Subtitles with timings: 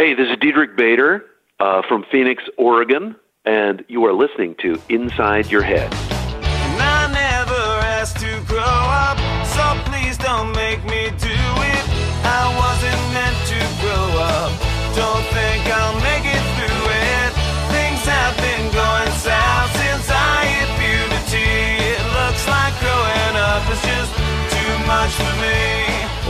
[0.00, 1.26] Hey, this is Diedrich Bader
[1.60, 5.92] uh, from Phoenix, Oregon, and you are listening to Inside Your Head.
[5.92, 9.60] And I never asked to grow up, so
[9.92, 11.84] please don't make me do it.
[12.24, 14.48] I wasn't meant to grow up.
[14.96, 17.30] Don't think I'll make it through it.
[17.68, 21.76] Things have been going south since I hit puberty.
[21.92, 24.12] It looks like growing up is just
[24.48, 25.69] too much for me.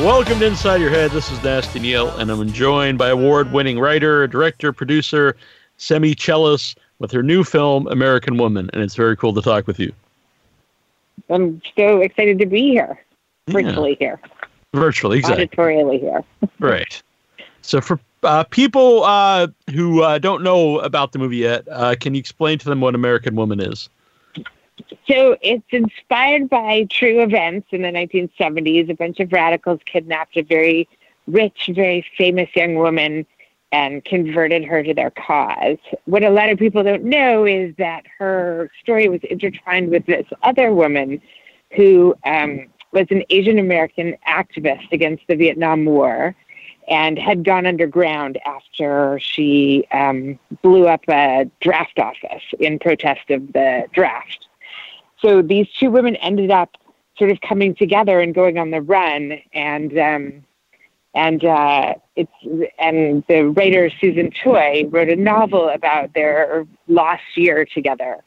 [0.01, 1.11] Welcome to Inside Your Head.
[1.11, 5.37] This is Nasty Neil, and I'm joined by award-winning writer, director, producer,
[5.77, 9.79] Semi Chellas with her new film American Woman, and it's very cool to talk with
[9.79, 9.93] you.
[11.29, 12.99] I'm so excited to be here,
[13.49, 14.19] virtually here,
[14.73, 15.49] Virtually, exactly.
[15.49, 16.25] auditorially here.
[16.61, 17.03] right.
[17.61, 22.15] So for uh, people uh, who uh, don't know about the movie yet, uh, can
[22.15, 23.91] you explain to them what American Woman is?
[25.09, 28.91] So it's inspired by true events in the 1970s.
[28.91, 30.89] A bunch of radicals kidnapped a very
[31.27, 33.27] rich, very famous young woman
[33.73, 35.79] and converted her to their cause.
[36.07, 40.27] What a lot of people don't know is that her story was intertwined with this
[40.43, 41.23] other woman
[41.77, 46.35] who um, was an Asian American activist against the Vietnam War
[46.89, 53.53] and had gone underground after she um, blew up a draft office in protest of
[53.53, 54.49] the draft.
[55.21, 56.77] So these two women ended up
[57.19, 60.45] sort of coming together and going on the run, and um,
[61.15, 62.33] and uh, it's
[62.79, 68.19] and the writer Susan Choi wrote a novel about their lost year together.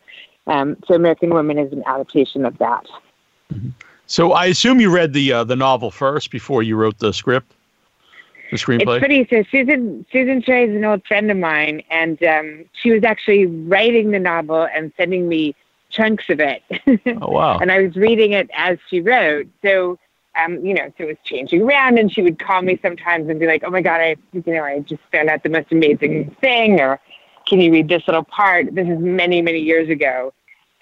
[0.46, 2.86] Um, so American Woman is an adaptation of that.
[4.06, 7.54] So I assume you read the uh, the novel first before you wrote the script,
[8.52, 8.98] the screenplay.
[8.98, 9.28] It's funny.
[9.30, 13.48] So Susan Susan Choi is an old friend of mine, and um, she was actually
[13.48, 15.56] writing the novel and sending me
[15.94, 16.62] chunks of it.
[17.22, 17.60] Oh wow!
[17.60, 19.48] and I was reading it as she wrote.
[19.64, 19.98] So,
[20.42, 23.40] um, you know, so it was changing around, and she would call me sometimes and
[23.40, 26.36] be like, "Oh my God, I, you know, I just found out the most amazing
[26.42, 27.00] thing," or
[27.48, 30.34] "Can you read this little part?" This is many, many years ago,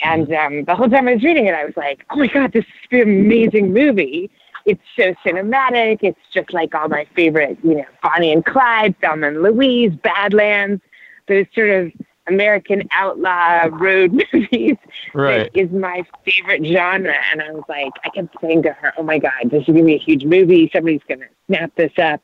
[0.02, 2.54] and um, the whole time I was reading it, I was like, "Oh my God,
[2.54, 4.32] this is an amazing movie."
[4.66, 6.00] It's so cinematic.
[6.04, 10.82] It's just like all my favorite, you know, Bonnie and Clyde, Thelma and Louise, Badlands,
[11.28, 11.92] those sort of
[12.32, 14.78] American outlaw road movies
[15.14, 15.50] Right.
[15.54, 17.16] is my favorite genre.
[17.32, 19.84] And I was like, I kept saying to her, "Oh my God, this is gonna
[19.84, 20.70] be a huge movie.
[20.74, 22.22] Somebody's gonna snap this up."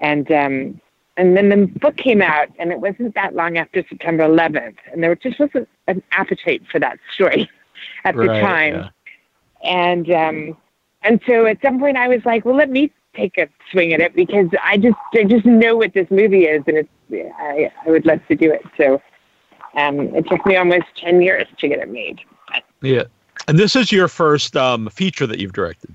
[0.00, 0.80] And um,
[1.16, 5.02] and then the book came out, and it wasn't that long after September 11th, and
[5.02, 7.48] there just wasn't an appetite for that story
[8.04, 8.74] at the Right, time.
[8.74, 8.88] yeah.
[9.64, 10.56] And um,
[11.02, 14.00] and so at some point, I was like, "Well, let me." take a swing at
[14.00, 16.88] it because I just I just know what this movie is and it's
[17.38, 18.62] I, I would love to do it.
[18.76, 19.00] So
[19.76, 22.20] um, it took me almost 10 years to get it made.
[22.82, 23.04] Yeah.
[23.48, 25.94] And this is your first um, feature that you've directed.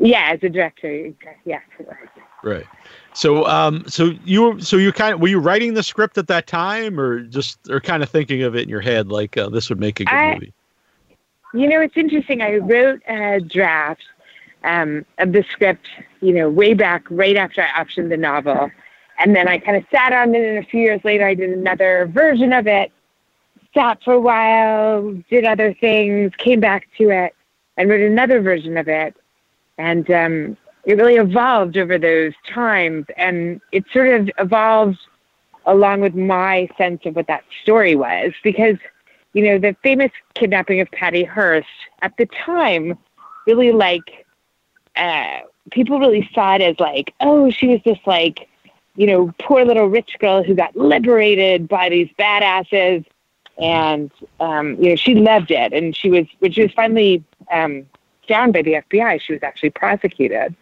[0.00, 1.12] Yeah, as a director,
[1.44, 1.60] yeah.
[2.44, 2.66] Right.
[3.14, 6.28] So, um, so you were, so you kind of, were you writing the script at
[6.28, 9.48] that time or just, or kind of thinking of it in your head, like uh,
[9.48, 10.52] this would make a good I- movie?
[11.54, 12.42] You know, it's interesting.
[12.42, 14.02] I wrote a draft
[14.64, 15.86] um, of the script,
[16.20, 18.70] you know, way back, right after I optioned the novel.
[19.18, 21.50] And then I kind of sat on it, and a few years later, I did
[21.50, 22.92] another version of it,
[23.74, 27.34] sat for a while, did other things, came back to it,
[27.76, 29.16] and wrote another version of it.
[29.76, 33.06] And um, it really evolved over those times.
[33.16, 34.98] And it sort of evolved
[35.66, 38.32] along with my sense of what that story was.
[38.42, 38.76] Because,
[39.32, 41.68] you know, the famous kidnapping of Patty Hearst
[42.02, 42.96] at the time
[43.46, 44.26] really like
[44.96, 45.40] uh,
[45.70, 48.48] people really saw it as like, oh, she was this like,
[48.98, 53.04] you know, poor little rich girl who got liberated by these badasses,
[53.56, 54.10] and
[54.40, 57.22] um, you know, she loved it, and she was when she was finally
[57.52, 57.86] um,
[58.26, 60.52] found by the FBI, she was actually prosecuted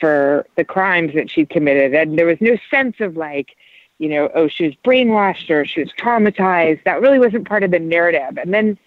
[0.00, 3.54] for the crimes that she'd committed, and there was no sense of like,
[3.98, 6.82] you know, oh, she was brainwashed or she was traumatized.
[6.84, 8.78] That really wasn't part of the narrative, and then.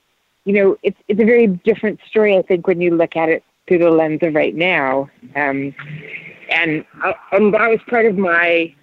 [0.45, 2.37] You know, it's it's a very different story.
[2.37, 5.09] I think when you look at it through the lens of right now.
[5.35, 5.75] Um,
[6.49, 8.73] and, uh, and that was part of my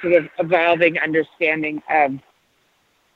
[0.00, 2.18] sort of evolving understanding of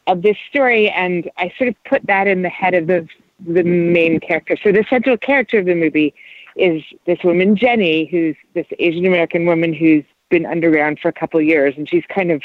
[0.06, 0.90] of this story.
[0.90, 3.08] And I sort of put that in the head of the
[3.46, 4.56] the main character.
[4.62, 6.14] So the central character of the movie
[6.56, 11.40] is this woman Jenny, who's this Asian American woman who's been underground for a couple
[11.40, 12.42] of years, and she's kind of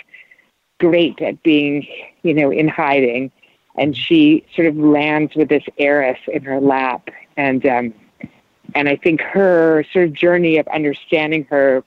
[0.79, 1.87] great at being,
[2.23, 3.31] you know, in hiding.
[3.75, 7.93] And she sort of lands with this heiress in her lap, and um,
[8.73, 11.83] and I think her sort of journey of understanding her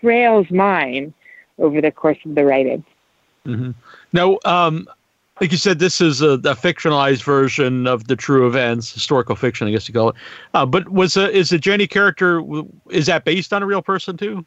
[0.00, 1.12] trails mine
[1.58, 2.84] over the course of the writing.
[3.46, 3.72] Mm-hmm.
[4.12, 4.88] Now, um,
[5.40, 9.66] like you said, this is a, a fictionalized version of the true events, historical fiction,
[9.66, 10.16] I guess you call it.
[10.54, 12.42] Uh, but was a, is the Jenny character
[12.90, 14.44] is that based on a real person too?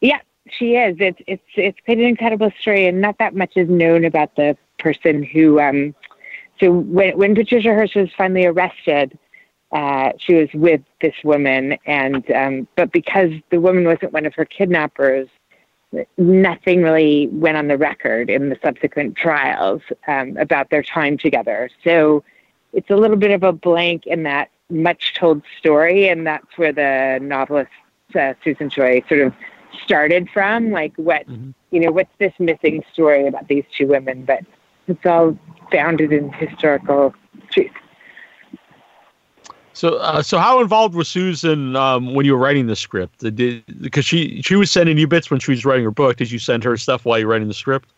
[0.00, 0.20] Yeah.
[0.50, 0.96] she is.
[0.98, 4.56] It's it's it's quite an incredible story, and not that much is known about the
[4.78, 5.60] person who.
[5.60, 5.94] Um,
[6.58, 9.18] so when when Patricia Hearst was finally arrested,
[9.72, 14.34] uh, she was with this woman, and um, but because the woman wasn't one of
[14.34, 15.28] her kidnappers,
[16.16, 21.68] nothing really went on the record in the subsequent trials um, about their time together.
[21.82, 22.22] So
[22.72, 26.72] it's a little bit of a blank in that much told story, and that's where
[26.72, 27.70] the novelist
[28.14, 29.34] uh, Susan Choi sort of
[29.82, 30.70] started from.
[30.70, 31.50] Like, what mm-hmm.
[31.70, 34.24] you know, what's this missing story about these two women?
[34.24, 34.44] But
[34.86, 35.36] it's all
[35.72, 37.14] founded in historical.
[39.80, 43.20] So, uh, so how involved was Susan um, when you were writing the script?
[43.20, 46.18] Did, because she she was sending you bits when she was writing her book.
[46.18, 47.88] Did you send her stuff while you were writing the script?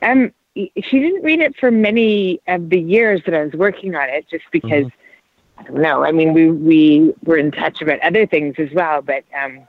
[0.00, 4.08] Um, she didn't read it for many of the years that I was working on
[4.08, 5.60] it, just because mm-hmm.
[5.60, 6.02] I don't know.
[6.02, 9.60] I mean, we we were in touch about other things as well, but um,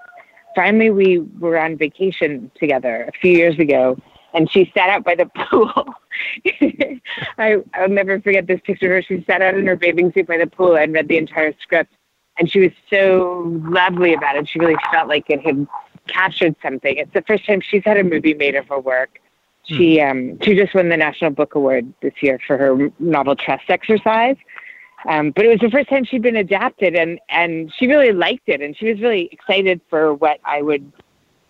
[0.56, 3.98] finally we were on vacation together a few years ago,
[4.36, 5.86] and she sat out by the pool.
[7.38, 9.02] I I'll never forget this picture of her.
[9.02, 11.94] She sat out in her bathing suit by the pool and read the entire script,
[12.38, 14.48] and she was so lovely about it.
[14.48, 15.68] She really felt like it had
[16.08, 16.98] captured something.
[16.98, 19.20] It's the first time she's had a movie made of her work
[19.68, 20.10] she hmm.
[20.10, 24.38] um, she just won the National Book Award this year for her novel Trust Exercise.
[25.08, 28.48] Um, but it was the first time she'd been adapted, and and she really liked
[28.48, 30.92] it, and she was really excited for what I would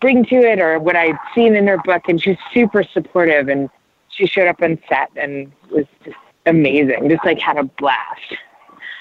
[0.00, 3.48] bring to it or what I'd seen in her book, and she was super supportive,
[3.48, 3.70] and
[4.08, 6.16] she showed up on set and was just
[6.46, 8.34] amazing, just like had a blast.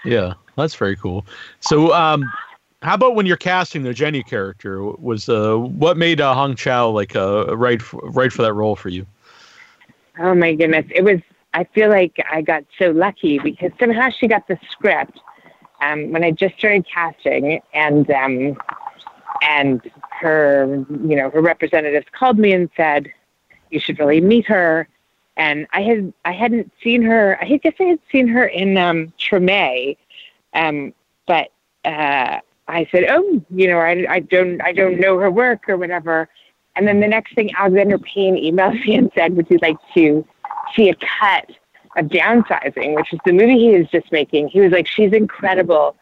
[0.04, 1.26] Yeah, that's very cool.
[1.60, 2.24] So, um,
[2.82, 4.84] how about when you're casting the Jenny character?
[4.84, 8.90] Was uh, what made uh, Hong Chau like uh, right right for that role for
[8.90, 9.06] you?
[10.20, 11.20] Oh my goodness, it was.
[11.54, 15.20] I feel like I got so lucky because somehow she got the script
[15.80, 18.58] um, when I just started casting, and um,
[19.42, 23.12] and her you know her representatives called me and said
[23.72, 24.88] you should really meet her.
[25.38, 27.38] And I had I hadn't seen her.
[27.42, 29.98] I guess I had seen her in um, Treme,
[30.54, 30.94] um,
[31.28, 31.50] but
[31.84, 35.76] uh, I said, "Oh, you know, I, I don't I don't know her work or
[35.78, 36.30] whatever."
[36.78, 40.26] And then the next thing, Alexander Payne emailed me and said, "Would you like to
[40.74, 41.52] see a cut
[41.98, 45.98] of Downsizing, which is the movie he was just making?" He was like, "She's incredible.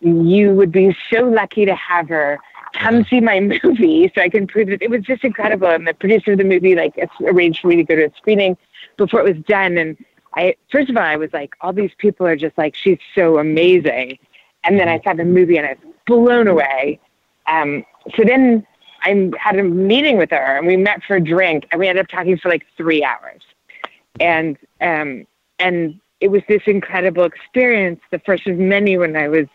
[0.00, 2.38] You would be so lucky to have her."
[2.74, 4.82] Come see my movie so I can prove it.
[4.82, 5.68] It was just incredible.
[5.68, 8.56] And the producer of the movie like arranged for me to go to a screening
[8.96, 9.78] before it was done.
[9.78, 9.96] And
[10.34, 13.38] I, first of all, I was like, all these people are just like, she's so
[13.38, 14.18] amazing.
[14.64, 17.00] And then I saw the movie and I was blown away.
[17.46, 17.84] Um,
[18.16, 18.66] so then
[19.02, 22.04] I had a meeting with her and we met for a drink and we ended
[22.04, 23.42] up talking for like three hours.
[24.20, 25.26] And um,
[25.58, 29.46] and it was this incredible experience, the first of many when I was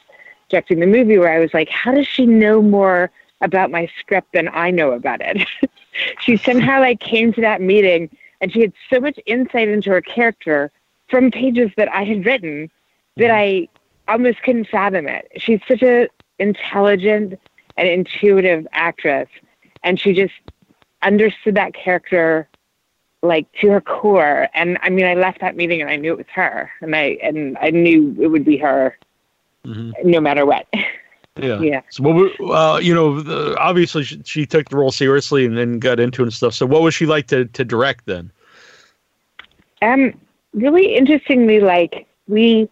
[0.49, 3.11] directing the movie where I was like, how does she know more
[3.41, 5.47] about my script than I know about it?
[6.21, 8.09] she somehow like came to that meeting
[8.41, 10.71] and she had so much insight into her character
[11.09, 12.69] from pages that I had written
[13.17, 13.67] that mm-hmm.
[14.07, 15.29] I almost couldn't fathom it.
[15.37, 16.07] She's such a
[16.39, 17.39] intelligent
[17.77, 19.29] and intuitive actress,
[19.83, 20.33] and she just
[21.01, 22.47] understood that character
[23.21, 24.47] like to her core.
[24.53, 27.17] And I mean, I left that meeting and I knew it was her, and I
[27.21, 28.97] and I knew it would be her,
[29.65, 29.91] mm-hmm.
[30.03, 30.67] no matter what.
[31.37, 31.61] Yeah.
[31.61, 31.81] yeah.
[31.89, 35.79] So, what, uh, you know, the, obviously she, she, took the role seriously and then
[35.79, 36.53] got into it and stuff.
[36.53, 38.29] So, what was she like to to direct then?
[39.81, 40.19] Um,
[40.53, 42.67] really interestingly, like we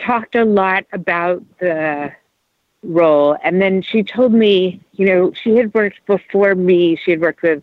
[0.00, 2.12] talked a lot about the
[2.82, 3.36] role.
[3.42, 6.96] And then she told me, you know, she had worked before me.
[6.96, 7.62] She had worked with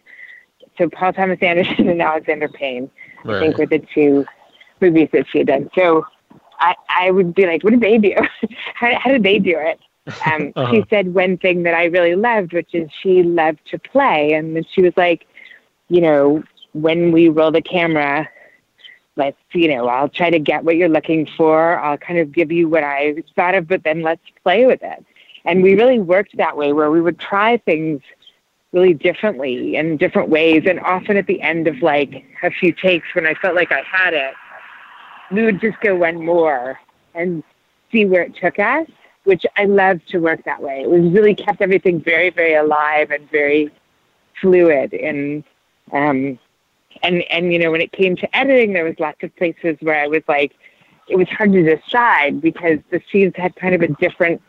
[0.77, 2.89] so Paul Thomas Anderson and Alexander Payne.
[3.25, 3.37] Right.
[3.37, 4.25] I think were the two
[4.79, 5.69] movies that she had done.
[5.75, 6.05] So
[6.59, 8.15] I, I would be like, what did they do?
[8.75, 9.79] how, how did they do it?
[10.25, 10.71] Um, uh-huh.
[10.71, 14.33] She said one thing that I really loved, which is she loved to play.
[14.33, 15.27] And then she was like,
[15.89, 18.29] you know, when we roll the camera,
[19.15, 21.79] let's, you know, I'll try to get what you're looking for.
[21.79, 25.05] I'll kind of give you what I thought of, but then let's play with it.
[25.45, 28.01] And we really worked that way where we would try things
[28.73, 30.63] really differently in different ways.
[30.67, 33.81] And often at the end of like a few takes when I felt like I
[33.81, 34.33] had it,
[35.31, 36.79] we would just go one more
[37.13, 37.43] and
[37.91, 38.87] see where it took us,
[39.23, 40.81] which I love to work that way.
[40.81, 43.71] It was really kept everything very, very alive and very
[44.39, 44.93] fluid.
[44.93, 45.43] And
[45.91, 46.37] um,
[47.03, 50.01] and and you know when it came to editing there was lots of places where
[50.01, 50.53] i was like
[51.07, 54.41] it was hard to decide because the scenes had kind of a different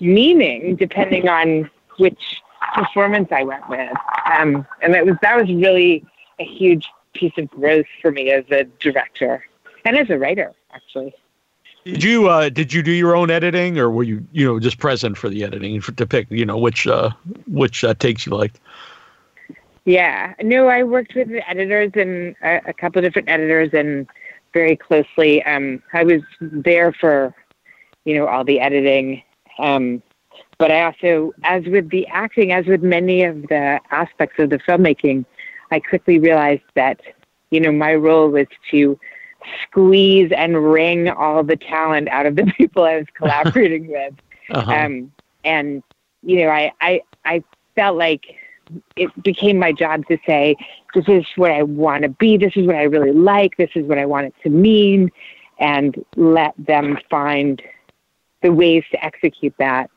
[0.00, 2.42] meaning depending on which
[2.74, 3.92] performance i went with
[4.32, 6.04] um, and that was that was really
[6.38, 9.44] a huge piece of growth for me as a director
[9.84, 11.14] and as a writer actually
[11.84, 14.78] did you uh, did you do your own editing or were you you know just
[14.78, 17.10] present for the editing to pick you know which uh,
[17.46, 18.58] which uh, takes you liked
[19.84, 24.06] Yeah, no, I worked with the editors and a, a couple of different editors and
[24.54, 25.42] very closely.
[25.42, 27.34] Um, I was there for,
[28.06, 29.22] you know, all the editing.
[29.58, 30.02] Um,
[30.56, 34.58] but I also, as with the acting, as with many of the aspects of the
[34.58, 35.26] filmmaking,
[35.70, 37.00] I quickly realized that,
[37.50, 38.98] you know, my role was to
[39.62, 44.14] squeeze and wring all the talent out of the people I was collaborating with.
[44.50, 44.72] Uh-huh.
[44.72, 45.12] Um,
[45.44, 45.82] and,
[46.22, 48.24] you know, I, I, I felt like
[48.96, 50.56] it became my job to say,
[50.94, 52.36] this is what I want to be.
[52.36, 53.56] This is what I really like.
[53.56, 55.10] This is what I want it to mean.
[55.58, 57.62] And let them find
[58.42, 59.90] the ways to execute that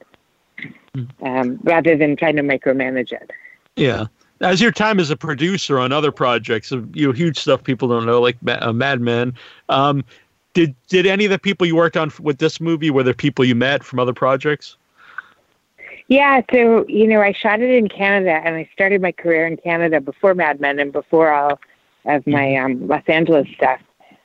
[1.22, 3.32] um, rather than trying to micromanage it.
[3.76, 4.06] Yeah.
[4.42, 7.88] As your time as a producer on other projects, uh, you know, huge stuff people
[7.88, 9.34] don't know, like Ma- uh, Mad Men.
[9.70, 10.04] Um,
[10.54, 13.14] did did any of the people you worked on f- with this movie were there
[13.14, 14.76] people you met from other projects?
[16.08, 19.58] Yeah, so you know, I shot it in Canada, and I started my career in
[19.58, 21.60] Canada before Mad Men and before all
[22.06, 23.82] of my um, Los Angeles stuff.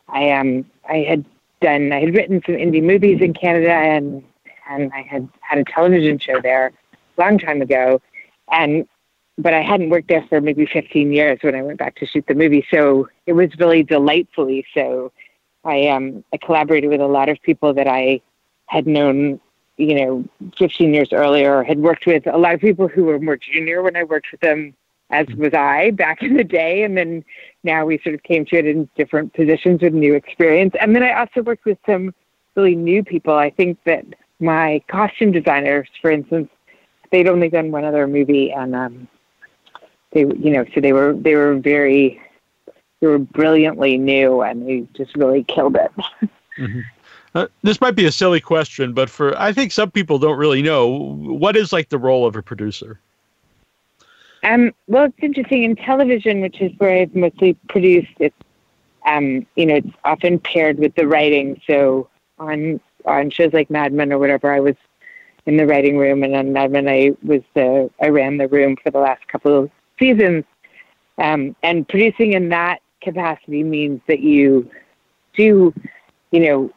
[0.08, 1.24] I um I had
[1.60, 4.22] done I had written some indie movies in Canada, and
[4.68, 6.72] and I had had a television show there
[7.18, 8.00] a long time ago,
[8.50, 8.86] and
[9.42, 12.24] but I hadn't worked there for maybe 15 years when I went back to shoot
[12.26, 12.66] the movie.
[12.70, 15.12] So it was really delightfully so.
[15.64, 18.20] I um I collaborated with a lot of people that I
[18.66, 19.40] had known
[19.76, 20.24] you know,
[20.58, 23.96] 15 years earlier, had worked with a lot of people who were more junior when
[23.96, 24.74] I worked with them,
[25.10, 26.84] as was I back in the day.
[26.84, 27.24] And then
[27.64, 30.74] now we sort of came to it in different positions with new experience.
[30.80, 32.14] And then I also worked with some
[32.54, 33.34] really new people.
[33.34, 34.04] I think that
[34.40, 36.48] my costume designers, for instance,
[37.10, 39.08] they'd only done one other movie, and um,
[40.12, 42.20] they, you know, so they were they were very,
[43.00, 45.92] they were brilliantly new, and they just really killed it.
[47.34, 50.60] Uh, this might be a silly question, but for I think some people don't really
[50.60, 53.00] know what is like the role of a producer.
[54.44, 58.12] Um, well, it's interesting in television, which is where I've mostly produced.
[58.18, 58.36] It's
[59.06, 61.60] um, you know, it's often paired with the writing.
[61.66, 64.76] So on on shows like Mad Men or whatever, I was
[65.46, 68.76] in the writing room, and on Mad Men, I was the I ran the room
[68.76, 69.70] for the last couple of
[70.02, 70.44] seasons.
[71.18, 74.68] Um, and producing in that capacity means that you
[75.34, 75.72] do,
[76.30, 76.70] you know,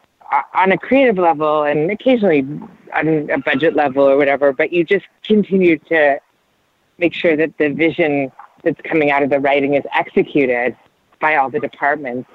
[0.53, 2.46] on a creative level and occasionally
[2.94, 6.20] on a budget level or whatever, but you just continue to
[6.98, 8.32] make sure that the vision
[8.63, 10.75] that's coming out of the writing is executed
[11.20, 12.29] by all the departments.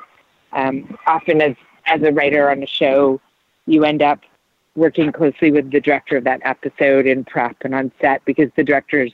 [0.53, 1.55] Um, often, as
[1.87, 3.21] as a writer on a show,
[3.67, 4.21] you end up
[4.77, 8.65] working closely with the director of that episode in prep and on set because the
[8.65, 9.13] directors,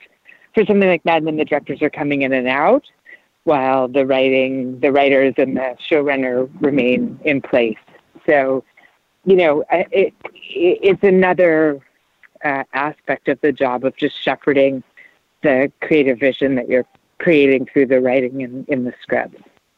[0.56, 2.86] for something like Mad Men, the directors are coming in and out,
[3.44, 7.76] while the writing, the writers, and the showrunner remain in place.
[8.24, 8.64] So,
[9.26, 10.14] you know, it, it
[10.48, 11.78] it's another
[12.42, 14.82] uh, aspect of the job of just shepherding
[15.42, 16.86] the creative vision that you're
[17.18, 19.36] creating through the writing in, in the script.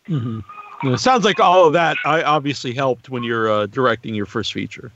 [0.08, 0.88] Mm-hmm.
[0.92, 4.52] it sounds like all of that I obviously helped when you're uh, directing your first
[4.52, 4.92] feature.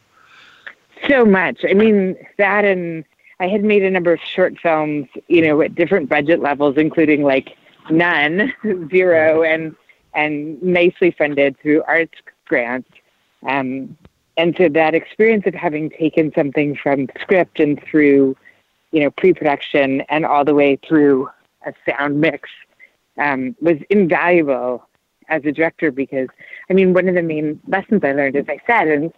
[1.09, 1.65] So much.
[1.69, 3.05] I mean, that and
[3.43, 7.25] I had made a number of short films, you know, at different budget levels, including
[7.25, 7.57] like
[7.91, 8.53] none,
[8.89, 9.75] zero, and
[10.15, 12.15] and nicely funded through arts
[12.47, 12.89] grants.
[13.45, 13.99] Um,
[14.37, 18.37] and so that experience of having taken something from script and through,
[18.93, 21.29] you know, pre-production and all the way through
[21.67, 22.49] a sound mix
[23.19, 24.87] um, was invaluable
[25.29, 26.29] as a director because,
[26.71, 29.13] I mean, one of the main lessons I learned, as I said, and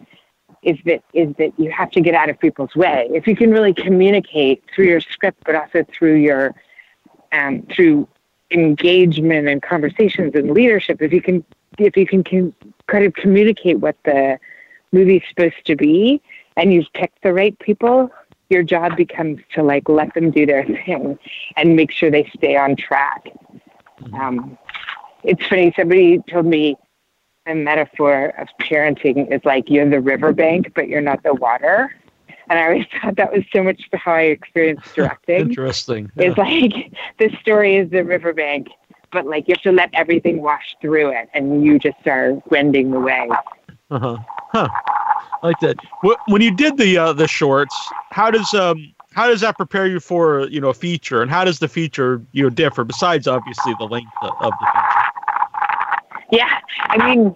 [0.65, 3.07] is that is that you have to get out of people's way.
[3.11, 6.53] If you can really communicate through your script, but also through your
[7.31, 8.07] um, through
[8.51, 11.45] engagement and conversations and leadership, if you can
[11.77, 12.53] if you can, can
[12.87, 14.39] kind of communicate what the
[14.91, 16.21] movie's supposed to be,
[16.57, 18.11] and you've picked the right people,
[18.49, 21.19] your job becomes to like let them do their thing
[21.57, 23.29] and make sure they stay on track.
[24.13, 24.57] Um,
[25.23, 25.73] it's funny.
[25.75, 26.75] Somebody told me
[27.45, 31.93] a metaphor of parenting is like you're the riverbank, but you're not the water.
[32.49, 35.41] And I always thought that was so much how I experienced directing.
[35.41, 36.11] Interesting.
[36.15, 38.67] It's like the story is the riverbank,
[39.11, 42.91] but like you have to let everything wash through it, and you just are wending
[42.91, 43.29] the way.
[43.91, 44.17] Uh-huh.
[44.51, 44.69] Huh.
[45.43, 45.75] I like that.
[46.27, 47.75] When you did the uh, the shorts,
[48.11, 51.43] how does um how does that prepare you for you know a feature, and how
[51.43, 55.04] does the feature you know differ besides obviously the length of of the feature?
[56.35, 57.35] Yeah, I mean,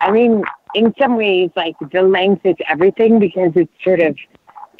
[0.00, 0.44] I mean,
[0.74, 4.16] in some ways, like the length is everything because it's sort of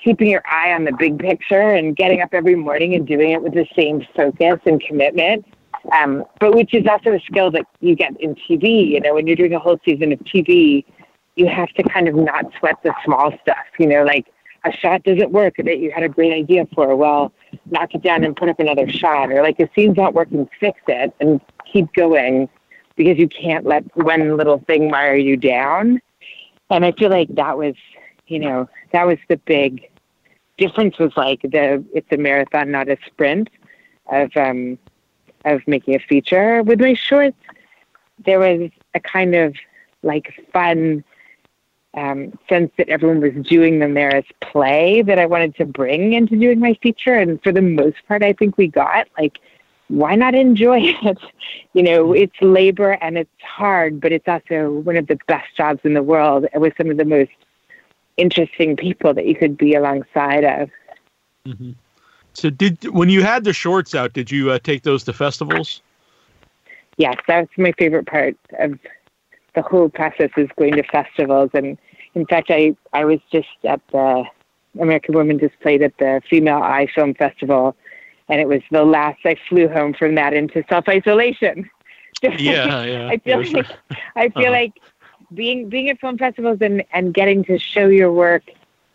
[0.03, 3.43] keeping your eye on the big picture and getting up every morning and doing it
[3.43, 5.47] with the same focus and commitment.
[5.93, 8.87] Um, but which is also a skill that you get in TV.
[8.87, 10.85] You know, when you're doing a whole season of TV,
[11.37, 13.65] you have to kind of not sweat the small stuff.
[13.79, 14.27] You know, like
[14.67, 16.95] a shot doesn't work that you had a great idea for.
[16.95, 17.33] Well,
[17.71, 20.79] knock it down and put up another shot, or like a scene's not working, fix
[20.87, 21.41] it and
[21.73, 22.51] keep going
[22.99, 26.03] because you can't let one little thing mire you down.
[26.69, 27.75] And I feel like that was,
[28.27, 29.89] you know, that was the big
[30.59, 33.49] difference was like the it's a marathon, not a sprint
[34.13, 34.77] of um
[35.47, 36.63] of making a feature.
[36.63, 37.39] With my shorts,
[38.27, 39.55] there was a kind of
[40.03, 41.05] like fun
[41.95, 46.13] um, sense that everyone was doing them there as play that I wanted to bring
[46.13, 47.15] into doing my feature.
[47.15, 49.39] And for the most part, I think we got like,
[49.89, 51.19] why not enjoy it?
[51.73, 55.81] You know, it's labor and it's hard, but it's also one of the best jobs
[55.85, 57.31] in the world with some of the most
[58.17, 60.71] interesting people that you could be alongside of.
[61.47, 61.73] Mm-hmm.
[62.35, 65.83] So, did when you had the shorts out, did you uh, take those to festivals?
[66.97, 68.79] Yes, that's my favorite part of
[69.55, 71.51] the whole process is going to festivals.
[71.55, 71.79] And
[72.15, 74.25] in fact, I, I was just at the
[74.79, 77.77] American Women displayed at the Female Eye Film Festival,
[78.29, 81.69] and it was the last I flew home from that into self isolation.
[82.23, 83.09] yeah, yeah.
[83.09, 83.67] I feel like
[84.17, 84.51] I feel uh-huh.
[84.51, 84.81] like
[85.35, 88.45] being being at film festivals and and getting to show your work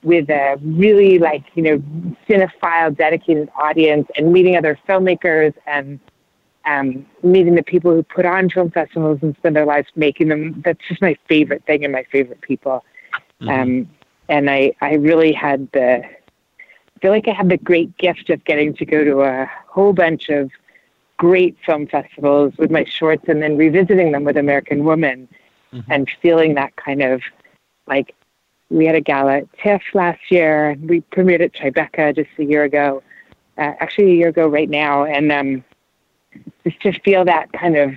[0.03, 1.83] with a really like you know
[2.27, 5.99] cinephile dedicated audience and meeting other filmmakers and
[6.65, 10.61] um, meeting the people who put on film festivals and spend their lives making them.
[10.63, 12.83] That's just my favorite thing and my favorite people.
[13.41, 13.49] Mm-hmm.
[13.49, 13.89] Um,
[14.29, 16.03] and I, I really had the,
[17.03, 20.29] feel like I had the great gift of getting to go to a whole bunch
[20.29, 20.49] of
[21.17, 25.27] great film festivals with my shorts and then revisiting them with American Woman
[25.73, 25.91] mm-hmm.
[25.91, 27.21] and feeling that kind of
[27.87, 28.15] like
[28.69, 30.77] we had a gala at TIFF last year.
[30.79, 33.03] We premiered at Tribeca just a year ago,
[33.57, 35.03] uh, actually a year ago right now.
[35.03, 35.65] And um,
[36.63, 37.95] just to feel that kind of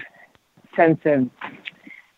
[0.74, 1.30] sense of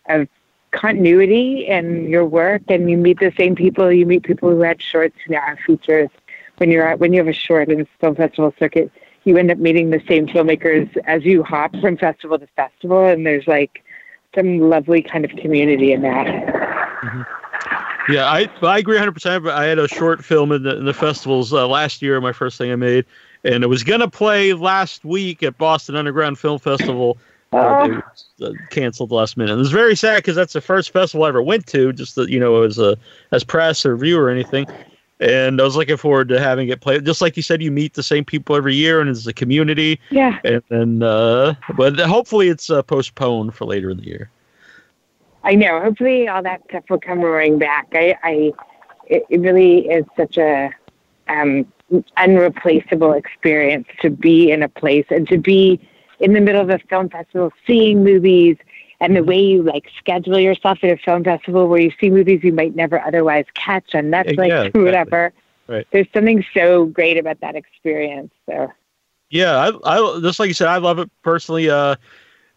[0.07, 0.27] of
[0.71, 4.81] continuity in your work and you meet the same people you meet people who had
[4.81, 6.09] shorts who now have features
[6.59, 8.91] when you're at, when you have a short in film festival circuit
[9.25, 13.25] you end up meeting the same filmmakers as you hop from festival to festival and
[13.25, 13.83] there's like
[14.35, 18.11] some lovely kind of community in that mm-hmm.
[18.11, 21.51] yeah i i agree 100% i had a short film in the, in the festivals
[21.53, 23.05] uh, last year my first thing i made
[23.43, 27.17] and it was going to play last week at Boston Underground Film Festival.
[27.51, 27.99] Uh,
[28.43, 29.49] uh, canceled last minute.
[29.49, 32.13] And it was very sad because that's the first festival I ever went to, just
[32.13, 32.95] that you know as a
[33.31, 34.67] as press or viewer or anything.
[35.19, 36.99] And I was looking forward to having it play.
[37.01, 39.99] Just like you said, you meet the same people every year, and it's a community.
[40.11, 40.39] Yeah.
[40.45, 44.29] And then, uh, but hopefully, it's uh, postponed for later in the year.
[45.43, 45.81] I know.
[45.81, 47.87] Hopefully, all that stuff will come roaring back.
[47.93, 48.53] I, I,
[49.07, 50.69] it, it really is such a
[51.27, 51.65] um,
[52.17, 55.79] unreplaceable experience to be in a place and to be
[56.19, 58.57] in the middle of a film festival seeing movies
[58.99, 62.43] and the way you like schedule yourself at a film festival where you see movies
[62.43, 64.81] you might never otherwise catch on Netflix yeah, exactly.
[64.81, 65.33] or whatever.
[65.67, 65.87] Right.
[65.91, 68.33] There's something so great about that experience.
[68.45, 68.71] So
[69.29, 71.69] yeah, I, I just like you said, I love it personally.
[71.69, 71.95] Uh,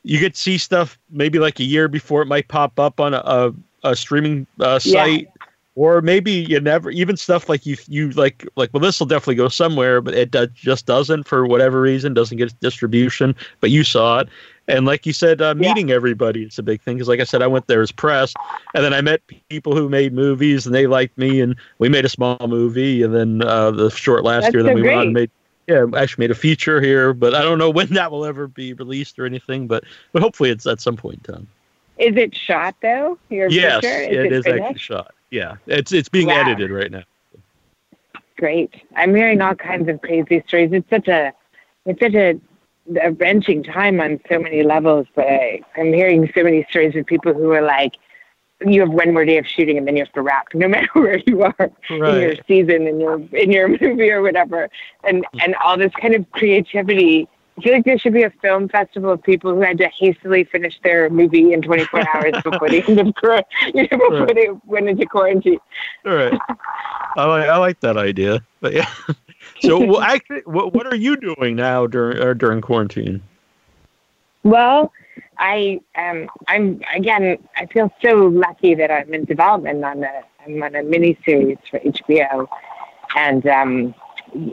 [0.03, 3.15] you get to see stuff maybe like a year before it might pop up on
[3.15, 5.23] a, a, a streaming uh, site.
[5.23, 5.29] Yeah
[5.75, 9.35] or maybe you never even stuff like you you like like well this will definitely
[9.35, 13.85] go somewhere but it does, just doesn't for whatever reason doesn't get distribution but you
[13.85, 14.29] saw it
[14.69, 15.95] and like you said uh, meeting yeah.
[15.95, 18.33] everybody it's a big thing because like i said i went there as press
[18.75, 22.05] and then i met people who made movies and they liked me and we made
[22.05, 24.97] a small movie and then uh, the short last That's year so then we great.
[24.97, 25.31] went and made
[25.67, 28.73] yeah actually made a feature here but i don't know when that will ever be
[28.75, 31.49] released or anything but but hopefully it's at some point in time
[31.99, 34.63] is it shot though your yes it, it is finished?
[34.63, 36.43] actually shot yeah, it's it's being wow.
[36.43, 37.05] edited right now.
[38.37, 38.75] Great.
[38.95, 40.71] I'm hearing all kinds of crazy stories.
[40.73, 41.33] It's such a
[41.87, 42.39] it's such a,
[43.03, 45.07] a wrenching time on so many levels.
[45.15, 47.95] But I, I'm hearing so many stories of people who are like,
[48.65, 50.89] you have one more day of shooting and then you have to wrap, no matter
[50.93, 52.15] where you are right.
[52.15, 54.69] in your season, in your in your movie or whatever,
[55.05, 58.69] and and all this kind of creativity I feel like there should be a film
[58.69, 62.83] festival of people who had to hastily finish their movie in 24 hours before the
[62.89, 63.07] end of
[63.75, 64.35] you know, before right.
[64.35, 65.59] they went into quarantine.
[66.07, 66.33] All right.
[67.17, 68.89] I like I like that idea, but yeah.
[69.63, 73.23] So, well, actually, what what are you doing now during uh, during quarantine?
[74.43, 74.93] Well,
[75.39, 80.63] I um I'm again I feel so lucky that I'm in development on a I'm
[80.63, 82.49] on a mini series for HBO,
[83.15, 83.95] and um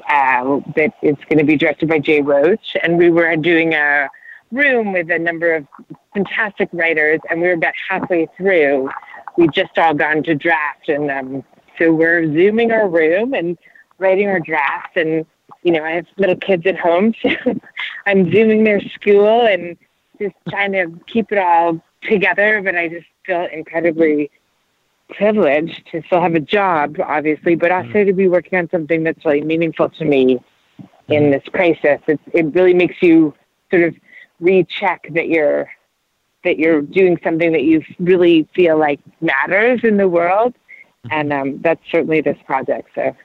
[0.10, 2.76] uh, that it's going to be directed by Jay Roach.
[2.84, 4.10] And we were doing a
[4.52, 5.68] room with a number of
[6.14, 8.90] fantastic writers, and we were about halfway through.
[9.38, 11.44] We just all gone to draft, and um,
[11.78, 13.58] so we're zooming our room and
[14.00, 15.26] writing our drafts And
[15.64, 17.30] you know, I have little kids at home, so
[18.06, 19.78] I'm zooming their school and
[20.20, 22.62] just trying to keep it all together.
[22.64, 24.32] But I just feel incredibly
[25.10, 28.06] privileged to still have a job, obviously, but also mm.
[28.06, 30.40] to be working on something that's really meaningful to me
[31.08, 31.32] in mm.
[31.32, 32.00] this crisis.
[32.08, 33.34] It it really makes you
[33.70, 33.96] sort of
[34.40, 35.70] recheck that you're
[36.44, 40.54] that you're doing something that you really feel like matters in the world,
[41.06, 41.10] mm-hmm.
[41.12, 42.90] and um, that's certainly this project.
[42.96, 43.16] So.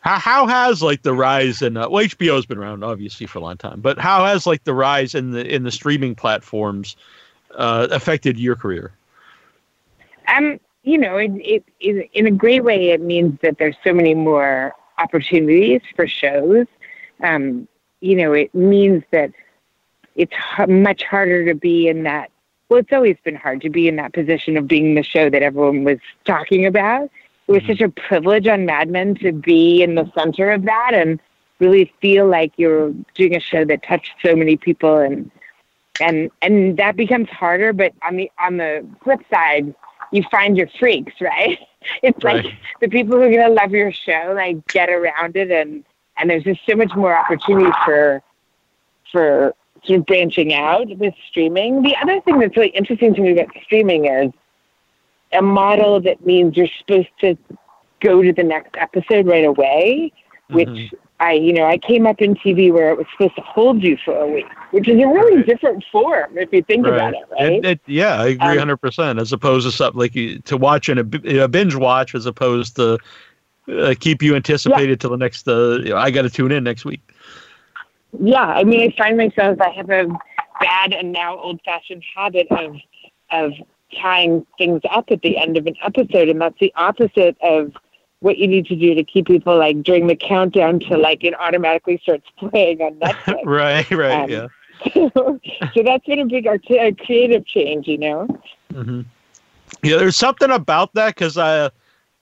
[0.00, 3.42] How, how has like the rise in uh, well HBO's been around obviously for a
[3.42, 6.96] long time, but how has like the rise in the in the streaming platforms
[7.54, 8.92] uh, affected your career?
[10.28, 13.92] Um, you know, it, it, it, in a great way, it means that there's so
[13.92, 16.66] many more opportunities for shows.
[17.22, 17.66] Um,
[18.00, 19.32] you know, it means that
[20.14, 22.30] it's h- much harder to be in that.
[22.68, 25.42] Well, it's always been hard to be in that position of being the show that
[25.42, 27.10] everyone was talking about.
[27.46, 30.92] It was such a privilege on Mad Men to be in the center of that
[30.94, 31.20] and
[31.58, 35.30] really feel like you're doing a show that touched so many people and
[36.00, 39.72] and and that becomes harder but on the on the flip side
[40.10, 41.58] you find your freaks right?
[42.02, 42.46] It's like
[42.80, 45.84] the people who are going to love your show like get around it and
[46.16, 48.22] and there's just so much more opportunity for
[49.12, 49.54] for
[49.84, 51.82] sort of branching out with streaming.
[51.82, 54.32] The other thing that's really interesting to me about streaming is
[55.34, 57.36] a model that means you're supposed to
[58.00, 60.12] go to the next episode right away
[60.50, 60.90] which Mhm.
[61.20, 63.96] I, you know, I came up in TV where it was supposed to hold you
[64.04, 65.46] for a week, which is a really Right.
[65.46, 67.52] different form if you think about it, right?
[67.52, 69.18] It- it- yeah, I agree Um, hundred percent.
[69.18, 72.76] As opposed to something like you, to watch in a, a binge watch, as opposed
[72.76, 72.98] to
[73.72, 75.48] uh, keep you anticipated till the next.
[75.48, 77.00] Uh, you know, I got to tune in next week.
[78.20, 80.06] yeah, I mean, I find myself I have a
[80.60, 82.76] bad and now old-fashioned habit of
[83.30, 83.52] of
[84.00, 87.72] tying things up at the end of an episode, and that's the opposite of
[88.20, 91.34] what you need to do to keep people like during the countdown to like it
[91.38, 93.40] automatically starts playing on Netflix.
[93.44, 94.46] right, right, Um, yeah.
[94.94, 98.26] so that's been a big art- a creative change, you know.
[98.72, 99.02] hmm
[99.82, 101.70] Yeah, there's something about that because I,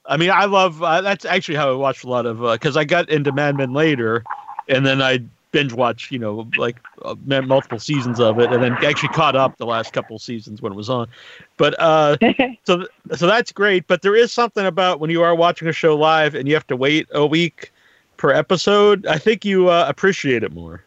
[0.06, 0.82] I mean, I love.
[0.82, 3.72] Uh, that's actually how I watched a lot of because I got into Mad Men
[3.72, 4.24] later,
[4.68, 5.20] and then I
[5.52, 9.56] binge watch, you know, like uh, multiple seasons of it, and then actually caught up
[9.58, 11.08] the last couple seasons when it was on.
[11.56, 12.16] But uh,
[12.64, 13.86] so th- so that's great.
[13.86, 16.66] But there is something about when you are watching a show live and you have
[16.68, 17.72] to wait a week
[18.16, 19.06] per episode.
[19.06, 20.82] I think you uh, appreciate it more.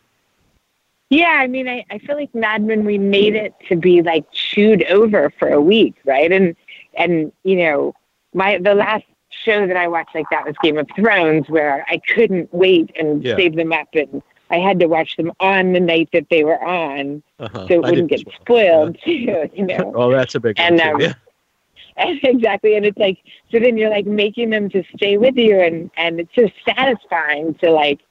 [1.09, 4.25] Yeah, I mean, I, I feel like Mad Men, we made it to be like
[4.31, 6.31] chewed over for a week, right?
[6.31, 6.55] And
[6.95, 7.93] and you know,
[8.33, 11.99] my the last show that I watched like that was Game of Thrones, where I
[12.13, 13.35] couldn't wait and Yeah.
[13.35, 16.61] save them up, and I had to watch them on the night that they were
[16.63, 17.67] on, Uh-huh.
[17.67, 18.35] so it I wouldn't get well.
[18.41, 19.91] spoiled, too, you know.
[19.95, 21.13] Oh, that's a big And, um, yeah.
[21.97, 23.17] exactly, and it's like
[23.51, 27.53] so then you're like making them to stay with you, and and it's so satisfying
[27.55, 28.01] to like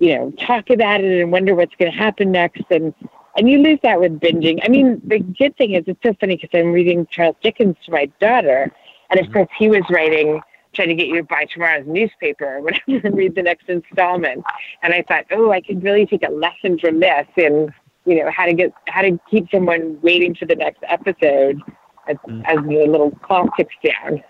[0.00, 2.94] you know talk about it and wonder what's going to happen next, and
[3.36, 4.60] and you lose that with binging.
[4.64, 7.92] I mean, the good thing is it's so funny because I'm reading Charles Dickens to
[7.92, 8.72] my daughter,
[9.10, 10.40] and of course he was writing
[10.74, 14.44] trying to get you to buy tomorrow's newspaper or whatever and read the next installment.
[14.82, 17.72] And I thought, oh, I could really take a lesson from this in,
[18.06, 21.60] you know how to get how to keep someone waiting for the next episode
[22.06, 22.44] as, Mm.
[22.44, 24.22] as the little clock ticks down.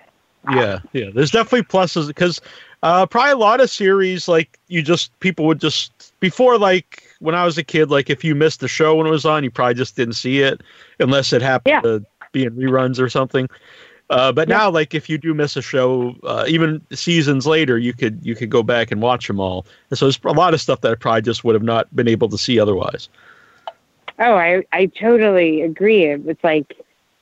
[0.51, 1.07] Yeah, yeah.
[1.13, 2.41] There's definitely pluses because
[2.83, 7.35] uh, probably a lot of series like you just people would just before like when
[7.35, 9.51] I was a kid, like if you missed the show when it was on, you
[9.51, 10.61] probably just didn't see it
[11.01, 11.81] unless it happened Yeah.
[11.81, 13.49] to be in reruns or something.
[14.11, 14.59] Uh, but Yeah.
[14.59, 18.35] now, like if you do miss a show, uh, even seasons later, you could you
[18.35, 19.67] could go back and watch them all.
[19.91, 22.09] And so there's a lot of stuff that I probably just would have not been
[22.09, 23.09] able to see otherwise.
[24.19, 26.05] Oh, I I totally agree.
[26.05, 26.77] It was like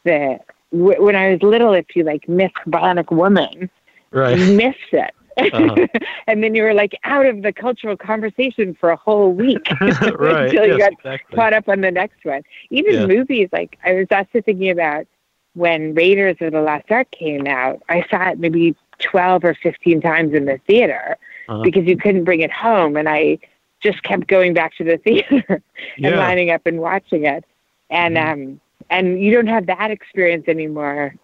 [0.05, 0.39] the
[0.73, 3.71] w- when I was little, if you like missed Bionic Woman,
[4.11, 4.37] Right.
[4.39, 5.13] you missed it.
[5.39, 5.87] Uh-huh.
[6.27, 10.01] and then you were like out of the cultural conversation for a whole week right.
[10.49, 11.37] until you got exactly.
[11.37, 12.43] caught up on the next one.
[12.71, 13.07] Even Yeah.
[13.07, 15.07] movies, like I was also thinking about
[15.55, 17.83] when Raiders of the Lost Ark came out.
[17.89, 21.17] I saw it maybe twelve or fifteen times in the theater
[21.49, 21.63] Uh-huh.
[21.63, 23.39] because you couldn't bring it home, and I
[23.83, 25.63] just kept going back to the theater and
[25.97, 26.17] Yeah.
[26.19, 27.45] lining up and watching it.
[27.91, 28.33] And Mhm.
[28.33, 28.61] um,
[28.91, 31.15] and you don't have that experience anymore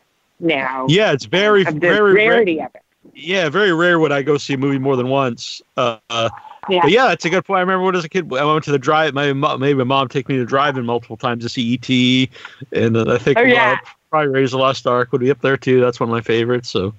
[0.40, 0.86] now.
[0.88, 2.82] Yeah, it's very of the very rare- rarity of it.
[3.14, 5.62] yeah, very rare would I go see a movie more than once.
[5.76, 6.28] Uh, uh,
[6.68, 6.80] Yeah.
[6.82, 7.58] But yeah, that's a good point.
[7.58, 9.14] I remember when I was a kid, I went to the drive.
[9.14, 12.28] My mo- maybe my mom take me to drive-in multiple times to see ET,
[12.72, 13.78] and I think Oh, yeah.
[14.10, 15.80] Probably Raiders of the Lost Ark would be up there too.
[15.80, 16.68] That's one of my favorites.
[16.70, 16.94] So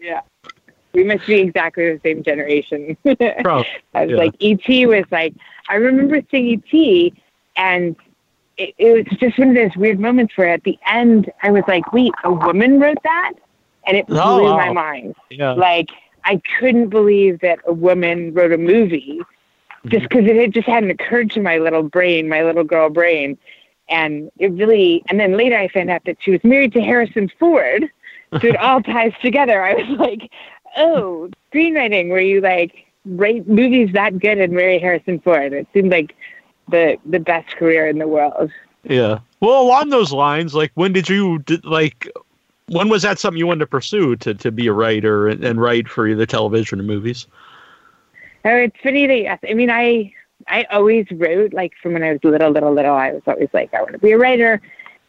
[0.00, 0.20] Yeah.
[0.94, 2.96] We must be exactly the same generation.
[3.04, 4.16] probably, I was Yeah.
[4.16, 5.32] like, ET was like,
[5.70, 7.12] I remember seeing ET,
[7.56, 7.96] and
[8.58, 11.64] it, it was just one of those weird moments where at the end I was
[11.66, 13.32] like, wait, a woman wrote that?
[13.86, 14.56] And it oh, blew Oh, wow.
[14.56, 15.14] my mind.
[15.30, 15.88] yeah, Like,
[16.24, 19.88] I couldn't believe that a woman wrote a movie mm-hmm.
[19.88, 23.38] just because it had just hadn't occurred to my little brain, my little girl brain.
[23.88, 27.30] And it really, and then later I found out that she was married to Harrison
[27.38, 27.90] Ford.
[28.40, 29.62] So it all ties together.
[29.62, 30.30] I was like,
[30.76, 35.52] oh, screenwriting, where you like, write movies that good and marry Harrison Ford.
[35.52, 36.14] It seemed like
[36.68, 38.50] the the best career in the world.
[38.84, 39.18] Yeah.
[39.40, 42.08] Well, along those lines, like when did you like
[42.68, 45.60] when was that something you wanted to pursue to, to be a writer and, and
[45.60, 47.26] write for either television or movies?
[48.44, 49.38] Oh, it's funny that yes.
[49.48, 50.12] I mean, I
[50.48, 52.94] I always wrote like from when I was little, little, little.
[52.94, 54.60] I was always like, I want to be a writer.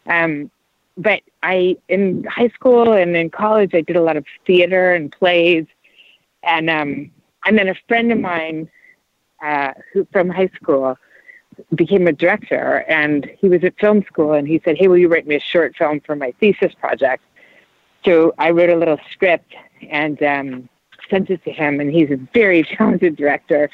[0.05, 0.51] Um,
[0.97, 5.11] but I in high school and in college, I did a lot of theater and
[5.11, 5.65] plays,
[6.43, 7.11] and um,
[7.45, 8.69] and then a friend of mine
[9.43, 10.97] uh, who from high school
[11.75, 15.07] became a director, and he was at film school, and he said, "Hey, will you
[15.07, 17.23] write me a short film for my thesis project?"
[18.05, 19.55] So I wrote a little script
[19.89, 20.69] and um,
[21.09, 23.69] sent it to him, and he's a very talented director.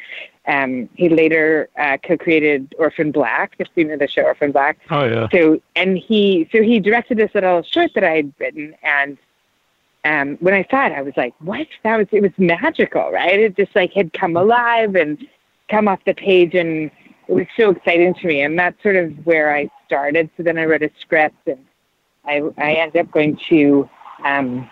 [0.50, 4.80] Um, he later uh, co-created Orphan Black, if you know the show Orphan Black.
[4.90, 5.28] Oh yeah.
[5.32, 9.18] So and he so he directed this little short that I had written, and
[10.06, 11.68] um, when I saw it, I was like, "What?
[11.84, 13.40] That was it was magical, right?
[13.40, 15.24] It just like had come alive and
[15.70, 16.90] come off the page, and
[17.28, 18.42] it was so exciting to me.
[18.42, 20.32] And that's sort of where I started.
[20.36, 21.64] So then I wrote a script, and
[22.26, 23.88] I I ended up going to
[24.26, 24.68] um,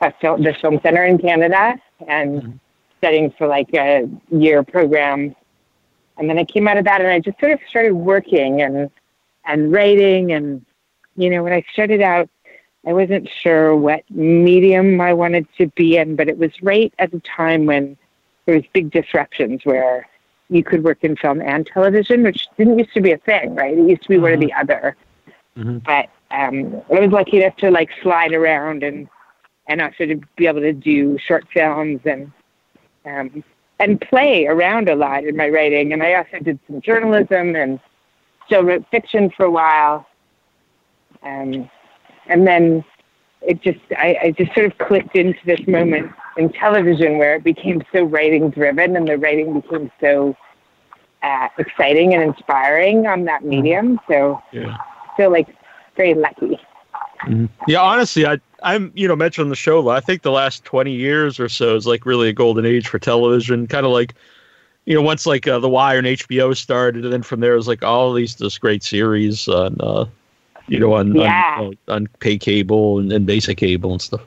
[0.00, 1.76] a film, the Film Center in Canada
[2.08, 2.58] and
[2.98, 5.34] studying for like a year program.
[6.18, 8.90] And then I came out of that and I just sort of started working and
[9.44, 10.64] and writing and
[11.16, 12.28] you know when I started out
[12.86, 17.10] I wasn't sure what medium I wanted to be in, but it was right at
[17.10, 17.96] the time when
[18.44, 20.06] there was big disruptions where
[20.50, 23.76] you could work in film and television, which didn't used to be a thing, right?
[23.76, 24.96] It used to be one or the other.
[25.56, 25.82] Mhm.
[25.82, 29.08] But um, I was lucky enough to like slide around and
[29.68, 32.30] and also to be able to do short films and
[33.06, 33.44] um,
[33.78, 35.92] and play around a lot in my writing.
[35.92, 37.80] And I also did some journalism and
[38.46, 40.06] still wrote fiction for a while.
[41.22, 41.70] Um,
[42.26, 42.84] and then
[43.42, 47.44] it just I, I just sort of clicked into this moment in television where it
[47.44, 50.36] became so writing driven and the writing became so
[51.22, 54.00] uh, exciting and inspiring on that medium.
[54.08, 54.76] So Yeah.
[55.16, 55.48] Feel like
[55.96, 56.60] very lucky.
[57.66, 59.88] Yeah, honestly, I I'm you know mentioned on the show.
[59.88, 62.98] I think the last twenty years or so is like really a golden age for
[62.98, 63.66] television.
[63.66, 64.14] Kind of like
[64.84, 67.56] you know once like uh, The Wire and HBO started, and then from there it
[67.56, 70.06] was like all these this great series on uh,
[70.68, 71.56] you know on Yeah.
[71.58, 74.22] on, uh, on pay cable and, and basic cable and stuff.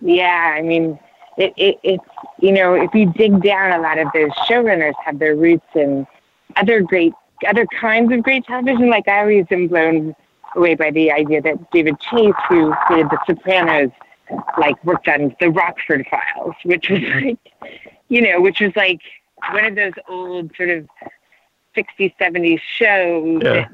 [0.00, 0.98] Yeah, I mean,
[1.36, 2.04] it, it, it's,
[2.40, 6.06] you know, if you dig down, a lot of those showrunners have their roots in
[6.56, 7.12] other great,
[7.46, 8.90] other kinds of great television.
[8.90, 10.16] Like I always am blown
[10.56, 13.90] away by the idea that David Chase, who created The Sopranos,
[14.58, 17.38] like worked on The Rockford Files, which was like,
[18.08, 19.00] you know, which was like
[19.52, 20.88] one of those old sort of
[21.76, 23.52] 60s, 70s shows Yeah.
[23.52, 23.70] that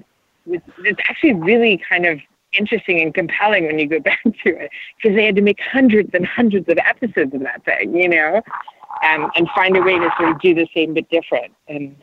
[0.46, 2.20] was, it's actually really kind of
[2.52, 6.10] interesting and compelling when you go back to it because they had to make hundreds
[6.14, 8.36] and hundreds of episodes of that thing, you know,
[9.04, 11.52] um, and find a way to sort of do the same but different.
[11.68, 11.94] And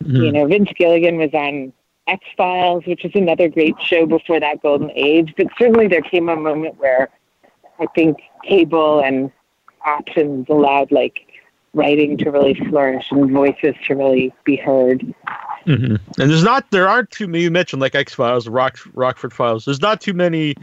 [0.00, 0.32] you Mhm.
[0.34, 1.72] know, Vince Gilligan was on
[2.08, 5.34] X Files, which is another great show before that golden age.
[5.36, 7.08] But certainly there came a moment where
[7.78, 9.30] I think cable and
[9.84, 11.26] options allowed like
[11.74, 15.02] writing to really flourish and voices to really be heard.
[15.64, 17.44] hmm And there's not there aren't too many.
[17.44, 19.64] You mentioned like X Files, Rock Rockford Files.
[19.64, 20.54] There's not too many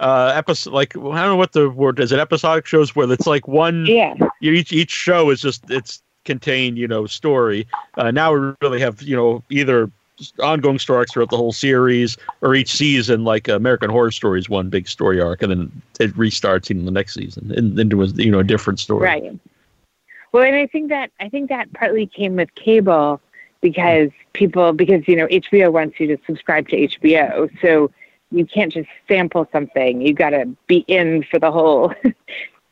[0.00, 2.12] uh episodes like I don't know what the word is.
[2.12, 4.14] It episodic shows where it's like one Yeah.
[4.40, 8.78] you each each show is just it's contained you know story uh, now we really
[8.80, 9.90] have you know either
[10.42, 14.48] ongoing story arcs throughout the whole series or each season like american horror story is
[14.48, 18.06] one big story arc and then it restarts in the next season and into a
[18.06, 19.38] you know a different story Right.
[20.32, 23.20] Well, and I think that I think that partly came with cable
[23.62, 27.90] because people because you know HBO wants you to subscribe to HBO, so
[28.30, 30.02] you can't just sample something.
[30.02, 32.12] You got to be in for the whole thing,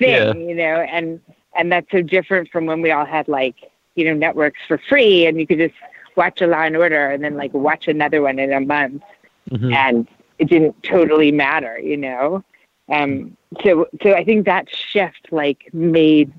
[0.00, 0.34] Yeah.
[0.34, 1.18] you know, and
[1.58, 3.56] and that's so different from when we all had like
[3.94, 5.74] you know networks for free and you could just
[6.16, 9.02] watch a Law and Order and then like watch another one in a month
[9.50, 9.72] Mhm.
[9.74, 12.42] and it didn't totally matter, you know.
[12.88, 16.32] Um, so so I think that shift like made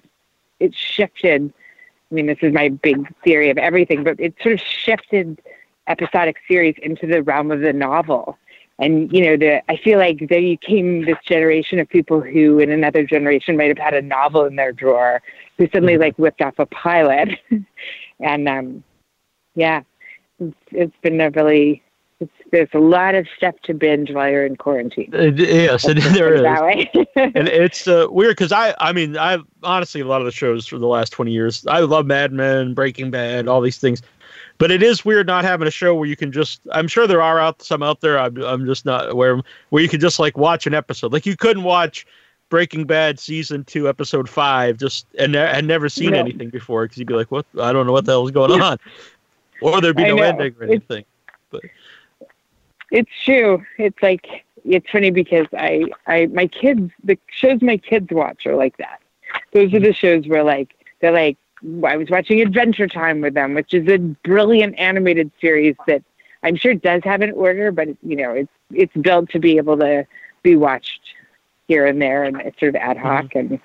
[0.59, 1.53] it shifted.
[2.11, 5.41] I mean, this is my big theory of everything, but it sort of shifted
[5.87, 8.37] episodic series into the realm of the novel.
[8.79, 12.59] And you know, the I feel like there you came this generation of people who,
[12.59, 15.21] in another generation, might have had a novel in their drawer,
[15.57, 17.39] who suddenly like whipped off a pilot,
[18.19, 18.83] and um,
[19.57, 19.81] yeah,
[20.39, 21.83] it's, it's been a really
[22.19, 25.13] it's, there's a lot of stuff to binge while you're in quarantine.
[25.13, 26.89] Uh, yes it, there is that way.
[27.15, 30.65] and it's uh, weird because I, I mean, I honestly a lot of the shows
[30.65, 31.65] for the last twenty years.
[31.67, 34.01] I love Mad Men, Breaking Bad, all these things,
[34.57, 36.61] but it is weird not having a show where you can just.
[36.71, 38.19] I'm sure there are out some out there.
[38.19, 41.13] I'm, I'm just not aware where you could just like watch an episode.
[41.13, 42.05] Like you couldn't watch
[42.49, 46.19] Breaking Bad season two, episode five, just and had never seen No.
[46.19, 47.45] anything before because you'd be like, "What?
[47.61, 48.77] I don't know what the hell is going on,"
[49.61, 50.81] or there'd be no ending or It's-
[51.51, 51.61] but
[52.91, 53.63] It's true.
[53.77, 54.25] It's like
[54.65, 59.01] it's funny because I I my kids the shows my kids watch are like that.
[59.53, 61.37] Those are the shows where like they're like
[61.85, 66.03] I was watching Adventure Time with them, which is a brilliant animated series that
[66.43, 69.77] I'm sure does have an order, but you know it's it's built to be able
[69.79, 70.05] to
[70.43, 71.01] be watched
[71.67, 73.59] here and there and it's sort of ad hoc and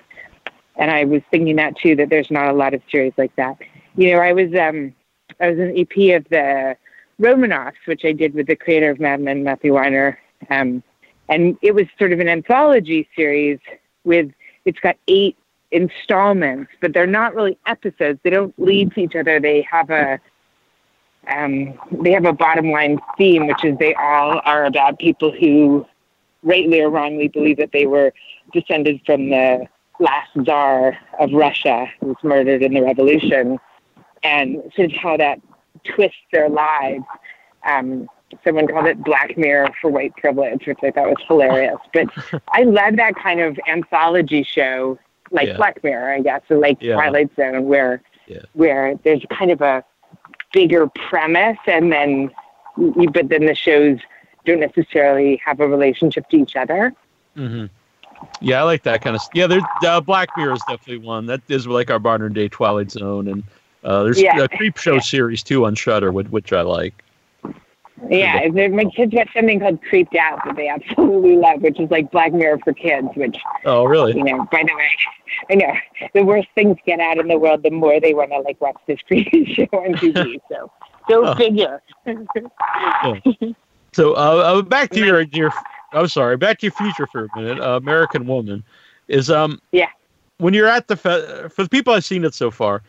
[0.75, 3.57] and I was thinking that too that there's not a lot of series like that.
[3.95, 4.93] You know, I was um
[5.43, 6.77] I was an EP of the
[7.19, 10.17] Romanoffs, which I did with the creator of Mad Men, Matthew Weiner.
[10.49, 10.81] Um,
[11.27, 13.59] and it was sort of an anthology series
[14.05, 14.31] with,
[14.63, 15.37] it's got eight
[15.71, 18.19] installments, but they're not really episodes.
[18.23, 19.41] They don't lead to each other.
[19.41, 20.17] They have a,
[21.27, 25.85] um, they have a bottom line theme, which is they all are about people who
[26.41, 28.13] rightly or wrongly believe that they were
[28.53, 29.67] descended from the
[29.99, 33.59] last czar of Russia who was murdered in the revolution
[34.23, 35.39] and sort of how that
[35.83, 37.03] twists their lives.
[37.65, 38.09] Um,
[38.43, 41.77] someone called it Black Mirror for white privilege, which I thought was hilarious.
[41.93, 42.07] But
[42.49, 44.97] I love that kind of anthology show,
[45.31, 45.57] like Yeah.
[45.57, 46.95] Black Mirror, I guess, or like Yeah.
[46.95, 48.39] Twilight Zone, where Yeah.
[48.53, 49.83] where there's kind of a
[50.51, 52.31] bigger premise, and then
[52.77, 53.99] you, but then the shows
[54.45, 56.93] don't necessarily have a relationship to each other.
[57.35, 57.65] hmm
[58.41, 59.21] Yeah, I like that kind of.
[59.33, 62.91] Yeah, there's uh, Black Mirror is definitely one that is like our modern day Twilight
[62.91, 63.43] Zone, and
[63.83, 64.39] uh, there's Yeah.
[64.41, 66.93] a Creepshow series too on Shudder, which, which I like.
[68.09, 72.11] Yeah, my kids got something called Creeped Out that they absolutely love, which is like
[72.11, 73.07] Black Mirror for kids.
[73.15, 74.13] Which Oh, really?
[74.17, 74.89] you know, by the way,
[75.49, 75.73] I know
[76.13, 78.75] the worse things get out in the world, the more they want to like watch
[78.87, 80.39] this creepy show on TV.
[80.49, 80.69] So
[81.07, 81.35] go Oh.
[81.35, 81.81] figure.
[83.93, 84.15] So uh,
[84.57, 85.53] uh, back to your your.
[85.91, 86.35] I'm sorry.
[86.35, 87.59] Back to your future for a minute.
[87.59, 88.63] Uh, American Woman
[89.07, 89.61] is um.
[89.71, 89.89] Yeah.
[90.39, 92.81] When you're at the fe- for the people I've seen it so far,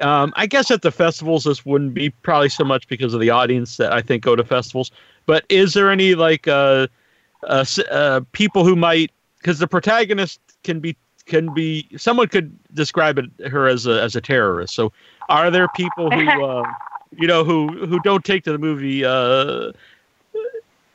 [0.00, 3.30] um, I guess at the festivals this wouldn't be probably so much because of the
[3.30, 4.90] audience that I think go to festivals.
[5.26, 6.88] But is there any like uh,
[7.42, 13.18] uh, uh people who might because the protagonist can be can be someone could describe
[13.18, 14.74] it, her as a as a terrorist.
[14.74, 14.92] So
[15.28, 16.64] are there people who uh,
[17.16, 19.04] you know who who don't take to the movie?
[19.04, 19.72] Uh,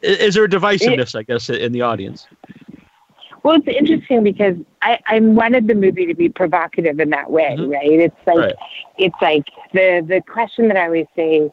[0.02, 2.28] is there a divisiveness, I guess, in the audience?
[3.46, 7.56] Well, it's interesting because I, I wanted the movie to be provocative in that way,
[7.60, 7.72] Mhm.
[7.72, 7.92] right?
[7.92, 8.56] It's like Right.
[8.98, 11.52] it's like the the question that I always say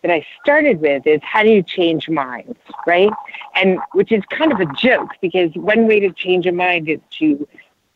[0.00, 3.10] that I started with is how do you change minds, right?
[3.56, 7.00] And which is kind of a joke because one way to change a mind is
[7.18, 7.46] to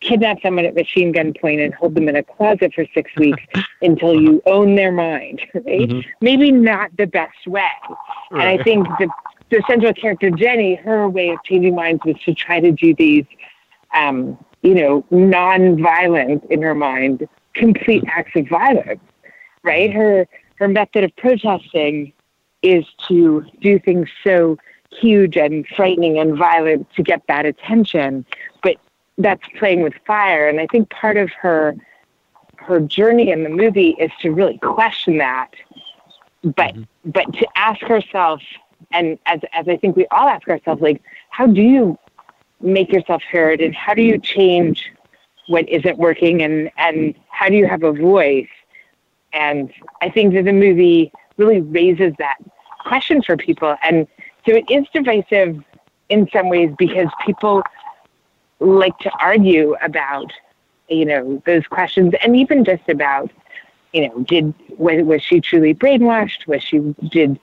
[0.01, 3.43] kidnap someone at machine gun point and hold them in a closet for six weeks
[3.81, 5.89] until you own their mind, right?
[5.89, 6.05] Mhm.
[6.21, 7.67] Maybe not the best way.
[8.31, 9.09] And I think the
[9.51, 13.25] the central character Jenny, her way of changing minds was to try to do these,
[13.95, 19.01] um, you know, non-violent in her mind, complete acts of violence.
[19.63, 19.93] Right?
[19.93, 22.13] Her her method of protesting
[22.63, 24.59] is to do things so
[24.91, 28.25] huge and frightening and violent to get that attention,
[28.63, 28.77] but
[29.19, 30.49] that's playing with fire.
[30.49, 31.77] And I think part of her
[32.57, 35.51] her journey in the movie is to really question that,
[36.43, 36.87] but Mhm.
[37.05, 38.43] but to ask herself,
[38.93, 41.99] and as as I think we all ask ourselves, like, how do you
[42.61, 44.91] make yourself heard, and how do you change
[45.49, 48.49] what isn't working, and and how do you have a voice?
[49.33, 52.39] And I think that the movie really raises that
[52.81, 54.07] question for people, and
[54.47, 55.63] so it is divisive
[56.09, 57.63] in some ways because people
[58.61, 60.33] like to argue about
[60.89, 63.31] you know those questions and even just about
[63.93, 66.79] you know did was, was she truly brainwashed was she
[67.11, 67.39] did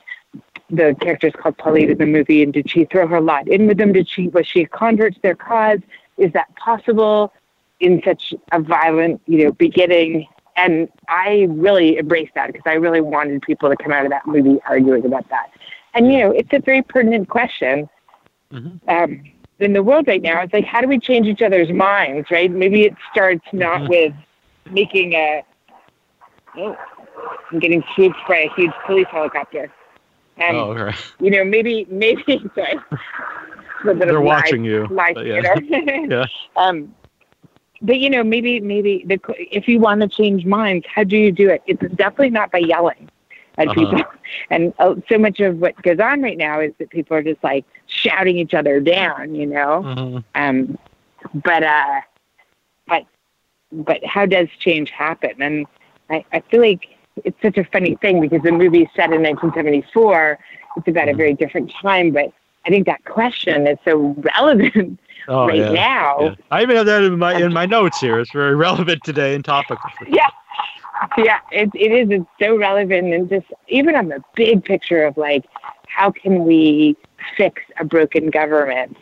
[0.70, 3.78] the characters called Pauline in the movie and did she throw her lot in with
[3.78, 5.80] them did she was she a convert to their cause
[6.18, 7.32] is that possible
[7.80, 13.02] in such a violent you know beginning and I really embraced that because I really
[13.02, 15.52] wanted people to come out of that movie arguing about that
[15.94, 17.90] and you know it's a very pertinent question
[18.52, 18.80] Mhm.
[18.88, 19.24] um,
[19.60, 22.52] in the world right now, it's like, how do we change each other's minds, right?
[22.52, 23.90] Maybe it starts not Mhm.
[23.90, 24.14] with
[24.72, 25.44] making a.
[26.58, 26.78] Oh,
[27.52, 29.72] I'm getting swooped by a huge police helicopter.
[30.38, 30.98] Um, oh, okay.
[31.20, 32.24] You know, maybe, maybe,
[32.56, 32.76] sorry.
[32.92, 34.88] A little bit They're watching you.
[35.18, 35.56] Yeah.
[36.10, 36.26] Yeah.
[36.56, 36.94] Um,
[37.82, 41.32] but you know, maybe, maybe the, if you want to change minds, how do you
[41.32, 41.62] do it?
[41.68, 43.10] It's definitely not by yelling
[43.58, 43.74] at Uh-huh.
[43.74, 44.04] people.
[44.50, 47.44] And uh, so much of what goes on right now is that people are just
[47.44, 49.84] like shouting each other down, you know.
[49.86, 50.24] Mhm.
[50.36, 50.78] Um,
[51.44, 52.02] but uh,
[52.88, 53.04] but
[53.72, 55.42] but how does change happen?
[55.42, 55.66] And
[56.10, 56.88] I, I feel like
[57.24, 60.38] it's such a funny thing because the movie is set in 1974.
[60.78, 61.18] It's about a Mhm.
[61.18, 62.32] very different time, but
[62.66, 65.72] I think that question is so relevant Oh, right yeah.
[65.72, 66.18] now.
[66.20, 66.36] yeah.
[66.52, 68.20] I even have that in my in my notes here.
[68.20, 69.90] It's very relevant today and topical.
[70.08, 70.28] Yeah.
[71.18, 72.10] Yeah, it, it is.
[72.10, 73.14] It's so relevant.
[73.14, 75.46] And just even on the big picture of like,
[75.88, 76.96] how can we
[77.38, 78.96] fix a broken government?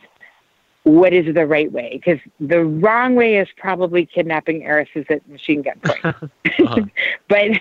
[0.84, 2.02] What is the right way?
[2.04, 6.16] Because the wrong way is probably kidnapping heiresses at machine gun point.
[6.60, 6.82] Uh-huh.
[7.30, 7.52] but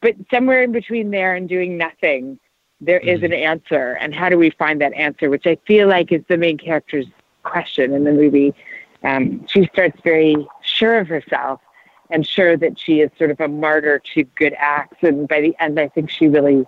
[0.00, 2.38] but somewhere in between there and doing nothing,
[2.80, 3.24] there is Mhm.
[3.24, 3.96] an answer.
[4.00, 5.28] And how do we find that answer?
[5.30, 7.06] Which I feel like is the main character's
[7.42, 8.54] question in the movie.
[9.02, 11.60] Um, she starts very sure of herself
[12.10, 14.98] and sure that she is sort of a martyr to good acts.
[15.02, 16.64] And by the end, I think she really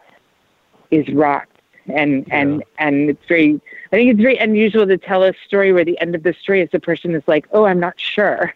[0.91, 1.48] is rocked.
[1.89, 3.61] And and and it's very.
[3.93, 6.61] I think it's very unusual to tell a story where the end of the story
[6.61, 8.55] is the person is like, "Oh, I'm not sure,"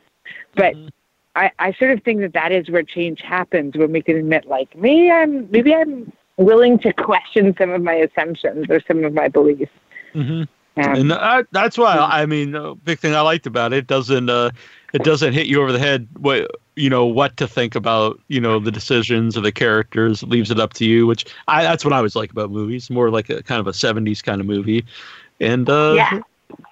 [0.54, 0.90] but Mhm.
[1.34, 4.46] I, I sort of think that that is where change happens when we can admit,
[4.46, 9.14] like, maybe I'm maybe I'm willing to question some of my assumptions or some of
[9.14, 9.72] my beliefs.
[10.14, 10.48] Mhm.
[10.76, 13.86] Um, and uh, that's why I mean, a big thing I liked about it, it
[13.86, 14.50] doesn't uh,
[14.92, 16.08] it doesn't hit you over the head.
[16.74, 20.22] You know, what to think about, you know, the decisions of the characters.
[20.22, 22.88] Leaves it up to you, which I that's what I always like about movies.
[22.90, 24.84] More like a kind of a '70s kind of movie,
[25.40, 26.20] and uh, Yeah.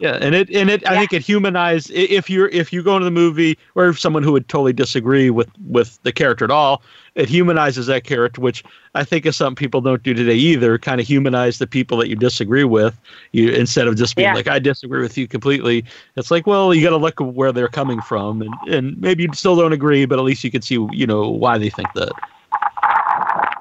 [0.01, 1.91] Yeah, and it and it I think it humanized.
[1.91, 5.31] If you're if you go into the movie or if someone who would totally disagree
[5.31, 6.83] with with the character at all,
[7.15, 8.65] it humanizes that character, which
[8.95, 10.79] I think is something people don't do today either.
[10.79, 12.99] Kind of humanize the people that you disagree with,
[13.33, 14.35] you instead of just being Yeah.
[14.35, 15.85] like I disagree with you completely.
[16.17, 19.31] It's like well, you got to look where they're coming from, and and maybe you
[19.35, 22.13] still don't agree, but at least you can see you know why they think that.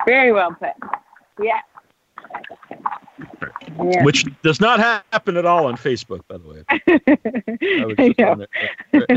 [0.06, 0.72] very well put.
[1.42, 1.60] Yeah.
[3.78, 4.04] Yeah.
[4.04, 6.64] Which does not happen at all on Facebook, by the way.
[7.82, 8.32] I was I just know.
[8.32, 8.48] on
[8.92, 9.08] there.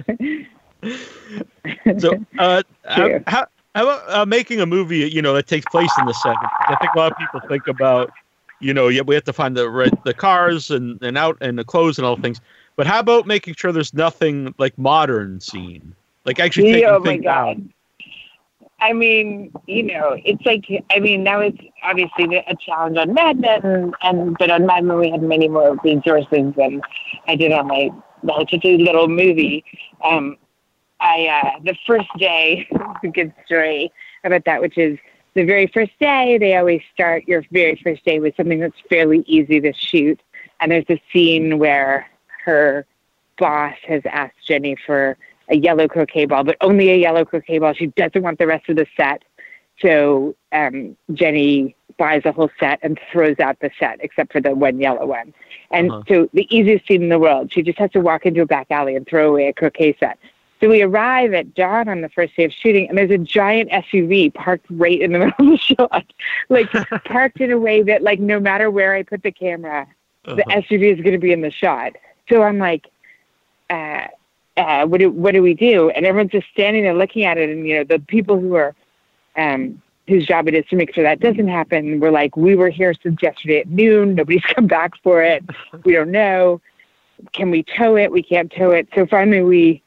[1.98, 2.62] So, uh,
[3.26, 6.50] how, how about uh, making a movie, you know, that takes place in the 70s?
[6.68, 8.10] I think a lot of people think about,
[8.60, 11.64] you know, yeah, we have to find the the cars and, and out and the
[11.64, 12.40] clothes and all things.
[12.76, 15.94] But how about making sure there's nothing like modern scene?
[16.24, 17.56] Like actually taking oh my things out.
[18.82, 21.52] I mean, you know, it's like I mean, that was
[21.84, 25.76] obviously a challenge on Mad Men, and but on Mad Men we had many more
[25.84, 26.82] resources than
[27.28, 27.90] I did on my
[28.24, 29.64] relatively little movie.
[30.04, 30.36] Um,
[30.98, 32.66] I uh, the first day,
[33.04, 33.92] a good story
[34.24, 34.98] about that, which is
[35.34, 36.36] the very first day.
[36.38, 40.20] They always start your very first day with something that's fairly easy to shoot,
[40.58, 42.08] and there's a scene where
[42.44, 42.84] her
[43.38, 45.16] boss has asked Jenny for
[45.48, 47.72] a yellow croquet ball, but only a yellow croquet ball.
[47.74, 49.22] She doesn't want the rest of the set.
[49.80, 54.54] So um, Jenny buys a whole set and throws out the set except for the
[54.54, 55.34] one yellow one.
[55.70, 56.02] And Uh-huh.
[56.08, 58.66] so the easiest scene in the world, she just has to walk into a back
[58.70, 60.18] alley and throw away a croquet set.
[60.60, 63.70] So we arrive at dawn on the first day of shooting, and there's a giant
[63.70, 66.04] SUV parked right in the middle of the shot,
[66.50, 66.70] like
[67.04, 69.88] parked in a way that, like, no matter where I put the camera,
[70.24, 70.60] the Uh-huh.
[70.62, 71.96] SUV is going to be in the shot.
[72.28, 72.86] So I'm like,
[73.70, 74.06] uh,
[74.56, 75.90] uh, what do what do we do?
[75.90, 78.74] And everyone's just standing there looking at it, and you know the people who are
[79.36, 82.00] um, whose job it is to make sure that doesn't happen.
[82.00, 84.14] We're like, we were here since yesterday at noon.
[84.14, 85.44] Nobody's come back for it.
[85.84, 86.60] We don't know.
[87.32, 88.10] Can we tow it?
[88.10, 88.88] We can't tow it.
[88.94, 89.82] So finally, we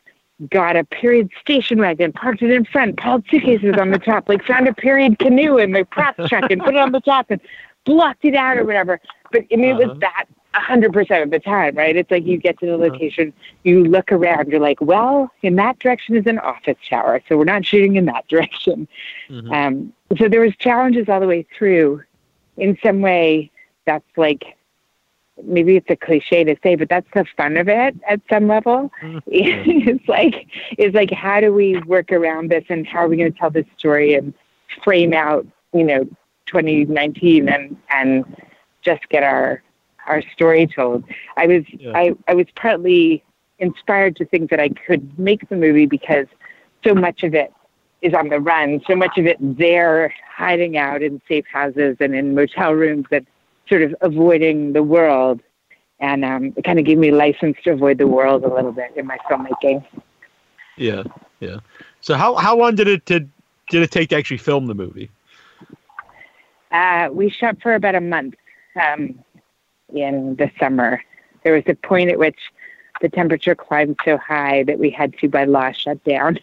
[0.50, 4.44] got a period station wagon, parked it in front, piled suitcases on the top, like
[4.46, 7.40] found a period canoe in the prop truck and put it on the top and
[7.86, 9.00] blocked it out or whatever.
[9.32, 9.90] But I mean, it Uh-huh.
[9.90, 11.96] was that a hundred percent of the time, right?
[11.96, 13.34] It's like you get to the location,
[13.64, 17.44] you look around, you're like, well, in that direction is an office tower, so we're
[17.46, 18.88] not shooting in that direction.
[19.30, 19.52] Mhm.
[19.54, 22.04] Um, so there was challenges all the way through.
[22.58, 23.52] In some way,
[23.86, 24.56] that's like
[25.44, 28.92] maybe it's a cliche to say, but that's the fun of it at some level.
[29.28, 30.48] It's like
[30.78, 33.50] it's like how do we work around this and how are we going to tell
[33.50, 34.34] this story and
[34.84, 36.06] frame out, you know,
[36.48, 38.24] 2019 and and
[38.82, 39.62] just get our
[40.08, 41.04] our story told.
[41.38, 41.92] I was Yeah.
[41.96, 43.24] I, I was partly
[43.60, 46.28] inspired to think that I could make the movie because
[46.84, 47.54] so much of it
[48.02, 52.14] is on the run, so much of it there hiding out in safe houses and
[52.14, 53.26] in motel rooms and
[53.68, 55.42] sort of avoiding the world.
[56.00, 58.92] And um, it kind of gave me license to avoid the world a little bit
[58.96, 59.84] in my filmmaking.
[60.78, 61.04] Yeah,
[61.40, 61.60] yeah.
[62.02, 63.30] So how how long did it did,
[63.70, 65.10] did it take to actually film the movie?
[66.70, 68.36] Uh, we shot for about a month
[68.76, 69.18] um,
[69.96, 71.02] in the summer.
[71.44, 72.40] There was a point at which
[73.02, 76.40] the temperature climbed so high that we had to, by law, shut down.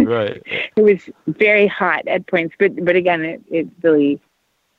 [0.00, 0.42] Right.
[0.76, 4.20] It was very hot at points, but but again, it, it really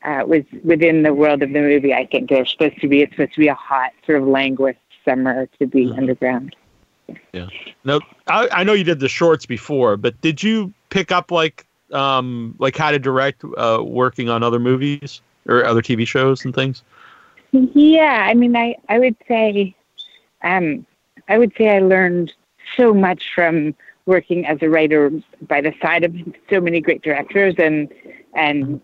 [0.04, 1.94] uh, was within the world of the movie.
[1.94, 3.02] I think they're supposed to be.
[3.02, 5.98] It's supposed to be a hot, sort of languid summer to be Mhm.
[5.98, 6.56] underground.
[7.84, 11.66] Now, I, I know you did the shorts before, but did you pick up like
[11.92, 16.54] um like how to direct uh, working on other movies or other TV shows and
[16.54, 16.84] things?
[17.52, 19.76] Yeah, I mean, I I would say,
[20.44, 20.86] um,
[21.28, 22.34] I would say I learned
[22.78, 23.76] so much from
[24.06, 25.12] working as a writer
[25.48, 26.16] by the side of
[26.50, 27.92] so many great directors and
[28.34, 28.82] and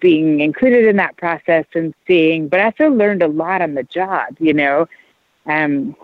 [0.00, 3.84] being included in that process and seeing, but I also learned a lot on the
[3.84, 4.36] job.
[4.40, 4.88] You know,
[5.46, 5.94] um,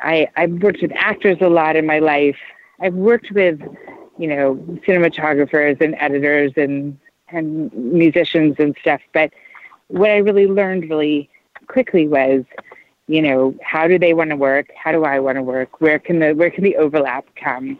[0.00, 2.38] I I've worked with actors a lot in my life.
[2.80, 3.60] I've worked with,
[4.18, 4.56] you know,
[4.86, 6.98] cinematographers and editors and
[7.28, 9.32] and musicians and stuff, but
[9.88, 11.28] what I really learned really
[11.66, 12.44] quickly was,
[13.06, 14.68] you know, how do they want to work?
[14.76, 15.80] How do I want to work?
[15.80, 17.78] Where can the where can the overlap come?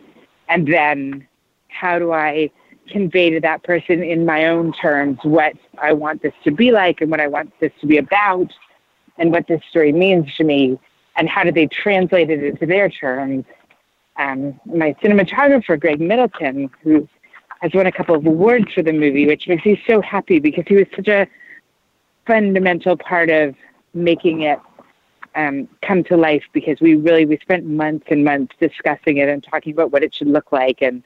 [0.49, 1.27] And then
[1.69, 2.51] how do I
[2.89, 7.01] convey to that person in my own terms what I want this to be like
[7.01, 8.53] and what I want this to be about
[9.19, 10.79] and what this story means to me
[11.17, 13.45] and how do they translate it into their terms.
[14.19, 17.09] Um, my cinematographer, Greg Middleton, who
[17.61, 20.65] has won a couple of awards for the movie, which makes me so happy because
[20.69, 21.27] he was such a
[22.27, 23.55] fundamental part of
[23.95, 24.59] making it
[25.37, 29.45] um, come to life because we really we spent months and months discussing it and
[29.45, 31.03] talking about what it should look like and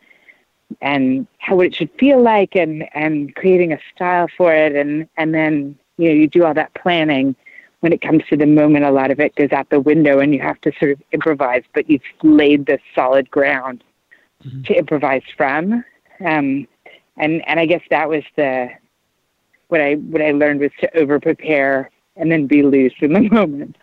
[0.80, 4.74] and how what it should feel like and and creating a style for it.
[4.74, 7.34] And and then you know you do all that planning.
[7.80, 10.34] When it comes to the moment a lot of it goes out the window and
[10.34, 13.82] you have to sort of improvise but you've laid the solid ground
[14.44, 14.62] mm-hmm.
[14.62, 15.82] to improvise from.
[16.24, 16.68] Um,
[17.16, 18.70] and and I guess that was the
[19.70, 23.20] what I what I learned was to over prepare and then be loose in the
[23.30, 23.76] moment.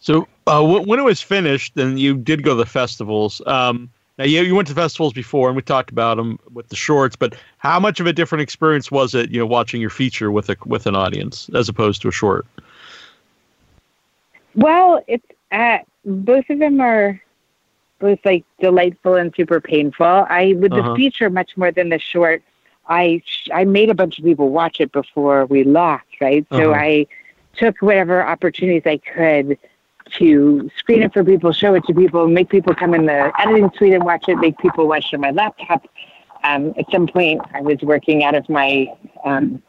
[0.00, 3.42] So uh, when it was finished, and you did go to the festivals.
[3.46, 6.76] Um, now you, you went to festivals before, and we talked about them with the
[6.76, 7.14] shorts.
[7.14, 10.50] But how much of a different experience was it, you know, watching your feature with
[10.50, 12.46] a with an audience as opposed to a short?
[14.54, 17.20] Well, it's uh, both of them are
[18.00, 20.06] both like delightful and super painful.
[20.06, 20.90] I with uh-huh.
[20.90, 22.42] the feature much more than the short.
[22.88, 23.22] I
[23.52, 26.46] I made a bunch of people watch it before we lost, right?
[26.50, 26.62] Uh-huh.
[26.62, 27.06] So I
[27.56, 29.58] took whatever opportunities I could
[30.18, 33.70] to screen it for people, show it to people, make people come in the editing
[33.76, 35.86] suite and watch it, make people watch it on my laptop.
[36.44, 38.86] Um, at some point, I was working out of my
[39.24, 39.62] um,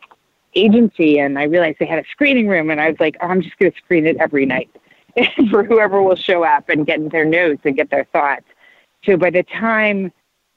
[0.54, 3.42] agency, and I realized they had a screening room, and I was like, oh, I'm
[3.42, 4.70] just going to screen it every night
[5.52, 8.46] for whoever will show up and get their notes and get their thoughts.
[9.04, 10.12] So by the time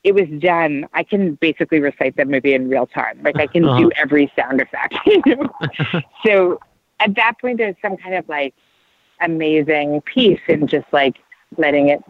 [0.04, 3.20] it was done, I can basically recite the movie in real time.
[3.22, 3.78] Like I can uh-huh.
[3.78, 4.94] do every sound effect.
[5.06, 6.02] You know?
[6.26, 6.60] so
[7.00, 8.54] at that point, there's some kind of like
[9.20, 11.16] amazing piece in just like
[11.56, 12.02] letting it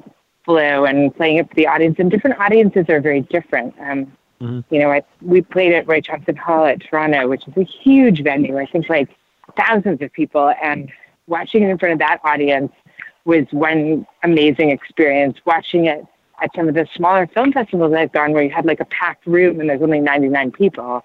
[0.45, 1.97] flow and playing it for the audience.
[1.99, 3.75] And different audiences are very different.
[3.81, 4.61] Um, mm-hmm.
[4.71, 8.23] You know, I, we played at Roy Thomson Hall at Toronto, which is a huge
[8.23, 8.59] venue.
[8.59, 9.09] I think like
[9.57, 10.91] thousands of people, and
[11.27, 12.73] watching it in front of that audience
[13.25, 15.39] was one amazing experience.
[15.45, 16.05] Watching it
[16.43, 19.27] at some of the smaller film festivals I've gone where you had like a packed
[19.27, 21.03] room and there's only 99 people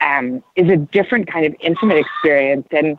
[0.00, 2.66] um, is a different kind of intimate experience.
[2.70, 2.98] And,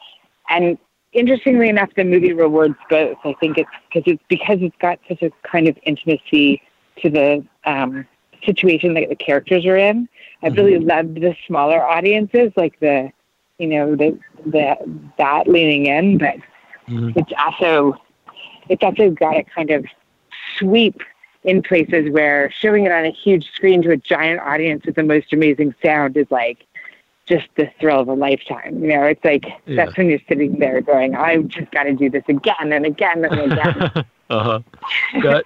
[0.50, 0.78] and
[1.12, 3.18] interestingly enough, the movie rewards both.
[3.24, 6.62] I think it's because it's because it's got such a kind of intimacy
[7.02, 8.06] to the um,
[8.46, 10.08] situation that the characters are in.
[10.42, 10.56] I mm-hmm.
[10.56, 13.12] really loved the smaller audiences, like the,
[13.58, 14.76] you know, the, the
[15.18, 16.36] that leaning in, but
[16.88, 17.12] mm-hmm.
[17.16, 17.96] it's also
[18.70, 19.86] it's also got a kind of
[20.58, 21.02] sweep
[21.46, 25.04] in places where showing it on a huge screen to a giant audience with the
[25.04, 26.66] most amazing sound is like
[27.26, 28.82] just the thrill of a lifetime.
[28.82, 29.86] You know, it's like yeah.
[29.86, 33.26] that's when you're sitting there going, I just got to do this again and again
[33.26, 34.06] and again.
[34.30, 34.62] uh
[35.22, 35.42] huh.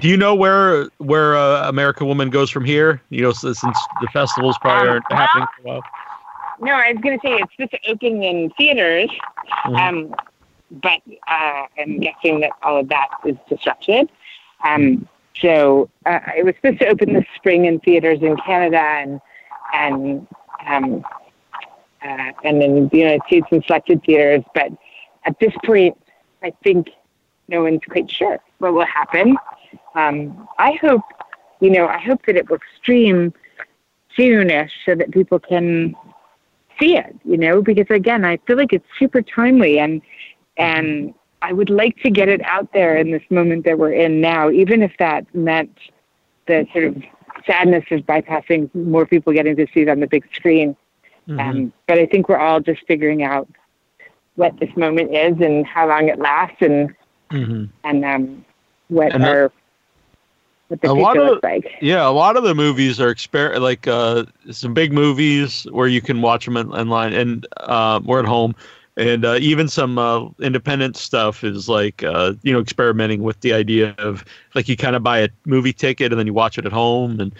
[0.00, 3.00] do you know where where uh, American Woman goes from here?
[3.10, 5.82] You know, since the festivals probably aren't um, happening for a while.
[6.58, 9.10] No, I was going to say it's just opening in theaters,
[9.66, 9.76] mm-hmm.
[9.76, 10.14] um,
[10.70, 14.10] but uh, I'm guessing that all of that is disrupted.
[14.64, 15.06] Um,
[15.40, 19.20] so uh, it was supposed to open this spring in theaters in Canada and
[19.72, 20.26] and
[20.66, 21.04] um,
[22.02, 24.44] uh, and in the United States in selected theaters.
[24.54, 24.72] But
[25.24, 25.96] at this point,
[26.42, 26.88] I think
[27.48, 29.36] no one's quite sure what will happen.
[29.94, 31.02] Um, I hope,
[31.60, 33.32] you know, I hope that it will stream
[34.16, 35.94] soonish so that people can
[36.80, 37.14] see it.
[37.24, 40.00] You know, because again, I feel like it's super timely and
[40.56, 41.14] and
[41.46, 44.50] I would like to get it out there in this moment that we're in now,
[44.50, 45.78] even if that meant
[46.48, 47.00] the sort of
[47.46, 50.76] sadness of bypassing more people getting to see it on the big screen.
[51.28, 51.38] Mm-hmm.
[51.38, 53.48] Um, but I think we're all just figuring out
[54.34, 56.92] what this moment is and how long it lasts and
[57.30, 57.64] mm-hmm.
[57.84, 58.44] and um,
[58.88, 59.52] what and our
[60.66, 61.76] what the a lot of, like.
[61.80, 66.00] Yeah, a lot of the movies are exper- like uh, some big movies where you
[66.00, 68.56] can watch them in, online and uh, we're at home
[68.98, 73.52] and uh, even some uh, independent stuff is like uh, you know experimenting with the
[73.52, 74.24] idea of
[74.54, 77.20] like you kind of buy a movie ticket and then you watch it at home,
[77.20, 77.34] and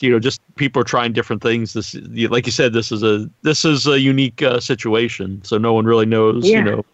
[0.00, 1.74] you know just people are trying different things.
[1.74, 1.94] This,
[2.30, 5.84] like you said, this is a this is a unique uh, situation, so no one
[5.84, 6.58] really knows Yeah.
[6.58, 6.84] you know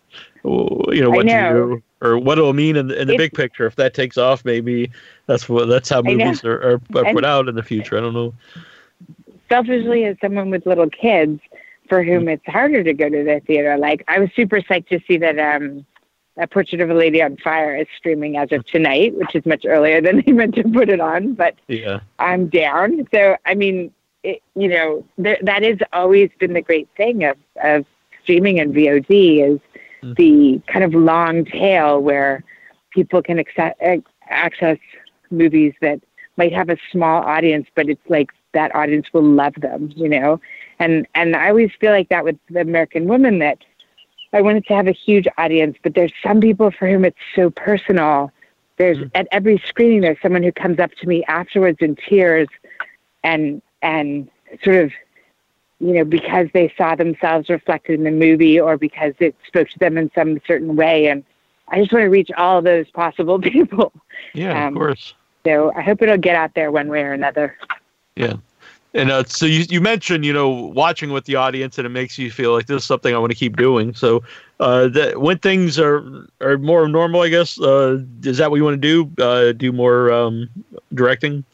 [0.92, 3.66] you know what to do or what it'll mean in, the- in the big picture.
[3.66, 4.90] If that takes off, maybe
[5.26, 7.96] that's what that's how movies are, are, are And- put out in the future.
[7.98, 8.32] I don't know.
[9.48, 11.40] selfishly as someone with little kids
[11.89, 15.01] for whom it's harder to go to the theater like i was super psyched to
[15.07, 15.84] see that um
[16.36, 19.64] a portrait of a lady on fire is streaming as of tonight which is much
[19.66, 22.01] earlier than they meant to put it on but Yeah.
[22.18, 26.89] i'm down so i mean it, you know th- that has always been the great
[26.97, 27.84] thing of of
[28.22, 29.07] streaming and vod
[29.55, 29.61] is
[30.01, 30.14] Mm.
[30.16, 32.45] the kind of long tail where
[32.91, 34.78] people can acce- ac- access
[35.32, 36.01] movies that
[36.36, 40.41] might have a small audience, but it's like that audience will love them, you know.
[40.79, 43.59] And and I always feel like that with the American Woman that
[44.33, 47.51] I wanted to have a huge audience, but there's some people for whom it's so
[47.51, 48.31] personal.
[48.76, 49.11] There's Mm.
[49.14, 52.49] at every screening there's someone who comes up to me afterwards in tears
[53.24, 54.29] and and
[54.62, 54.93] sort of
[55.81, 59.79] you know because they saw themselves reflected in the movie or because it spoke to
[59.81, 61.24] them in some certain way and
[61.70, 63.93] I just want to reach all those possible people.
[64.33, 65.14] Yeah, Um, of course.
[65.45, 67.57] So I hope it'll get out there one way or another.
[68.16, 68.35] Yeah.
[68.95, 72.18] And uh, so you, you mentioned, you know, watching with the audience and it makes
[72.18, 73.95] you feel like this is something I want to keep doing.
[73.95, 74.22] So
[74.61, 76.03] uh, that, when things are
[76.41, 79.22] are more normal, I guess, uh, is that what you want to do?
[79.22, 80.49] Uh, do more um,
[80.95, 81.45] directing?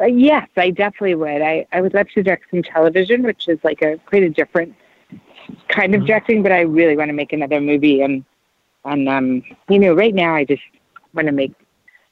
[0.00, 1.42] Uh, yes, I definitely would.
[1.42, 4.74] I, I would love to direct some television, which is like a quite a different
[5.68, 6.06] kind of Mhm.
[6.06, 8.24] directing, but I really want to make another movie and
[8.84, 10.62] and um you know, right now I just
[11.14, 11.52] want to make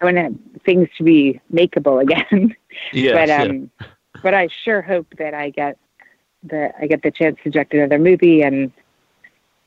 [0.00, 2.54] I want to, things to be makeable again.
[2.92, 3.42] Yes, but yeah.
[3.42, 3.70] um
[4.22, 5.78] but I sure hope that I get
[6.42, 8.72] the I get the chance to direct another movie and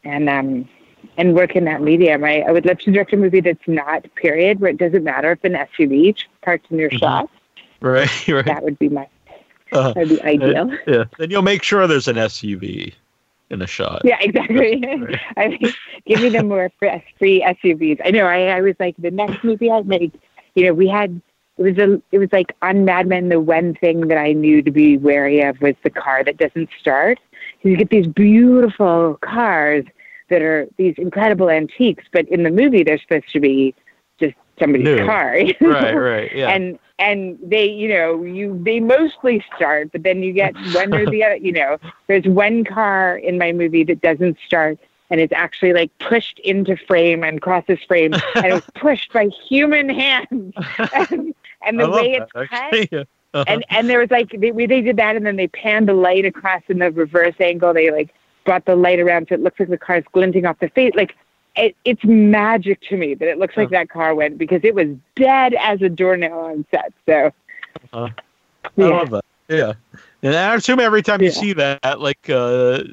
[0.04, 0.70] and um
[1.18, 2.24] and work in that medium.
[2.24, 5.32] I, I would love to direct a movie that's not period, where it doesn't matter
[5.32, 7.30] if an SUV parked in your shot.
[7.82, 8.46] right, right.
[8.46, 9.08] That would be my
[9.72, 10.72] Uh, that'd be ideal.
[10.88, 11.06] yeah.
[11.18, 12.94] Then you'll make sure there's an SUV
[13.50, 14.02] in a shot.
[14.04, 14.84] Yeah, exactly.
[14.86, 15.20] Right.
[15.38, 15.74] I mean,
[16.06, 18.02] give me the more free, SUVs.
[18.04, 18.26] I know.
[18.26, 20.14] I, I was like the next movie I'd make.
[20.56, 21.22] You know, we had
[21.58, 23.30] it was a it was like on Mad Men.
[23.30, 26.70] The one thing that I knew to be wary of was the car that doesn't
[26.80, 27.20] start.
[27.64, 29.86] You get these beautiful cars
[30.30, 33.74] that are these incredible antiques, but in the movie they're supposed to be
[34.20, 35.06] just somebody's New.
[35.06, 35.36] car.
[35.62, 36.36] Right, right.
[36.36, 36.50] Yeah.
[36.50, 41.10] and and they you know you they mostly start but then you get one or
[41.10, 41.78] the other you know
[42.08, 44.78] there's one car in my movie that doesn't start
[45.10, 49.28] and it's actually like pushed into frame and crosses frame and it was pushed by
[49.48, 50.54] human hands
[51.12, 51.34] and,
[51.68, 52.90] and I the way that, it's cut.
[52.92, 53.04] Yeah.
[53.34, 53.44] Uh-huh.
[53.48, 56.26] and and there was like they they did that and then they panned the light
[56.26, 58.10] across in the reverse angle they like
[58.46, 61.14] brought the light around so it looks like the car's glinting off the face like
[61.58, 63.80] it, it's magic to me that it looks like Huh.
[63.80, 67.32] that car went because it was dead as a doornail on set so
[67.94, 68.10] Uh-huh.
[68.78, 69.26] I love that.
[69.50, 69.74] Yeah.
[70.24, 72.84] And I assume every time you see that, like, uh,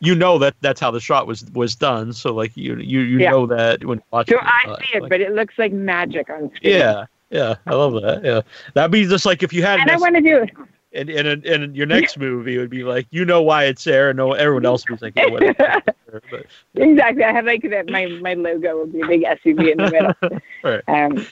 [0.00, 2.12] you know that that's how the shot was was done.
[2.12, 3.30] So like you you you Yeah.
[3.32, 4.38] know that when watching.
[4.38, 7.56] so I uh, see it like- but it looks like magic on screen yeah, yeah,
[7.66, 8.24] I love that.
[8.24, 8.40] Yeah,
[8.74, 10.50] that'd be just like if you had and I want to do it
[10.92, 14.10] and and in, in your next movie, would be like you know why it's there,
[14.10, 15.58] and no everyone else would be like, yeah, what it's
[16.10, 16.44] there.
[16.74, 19.90] Exactly I have like that my my logo will be a big SUV in the
[19.90, 20.82] middle Right.
[20.88, 21.24] um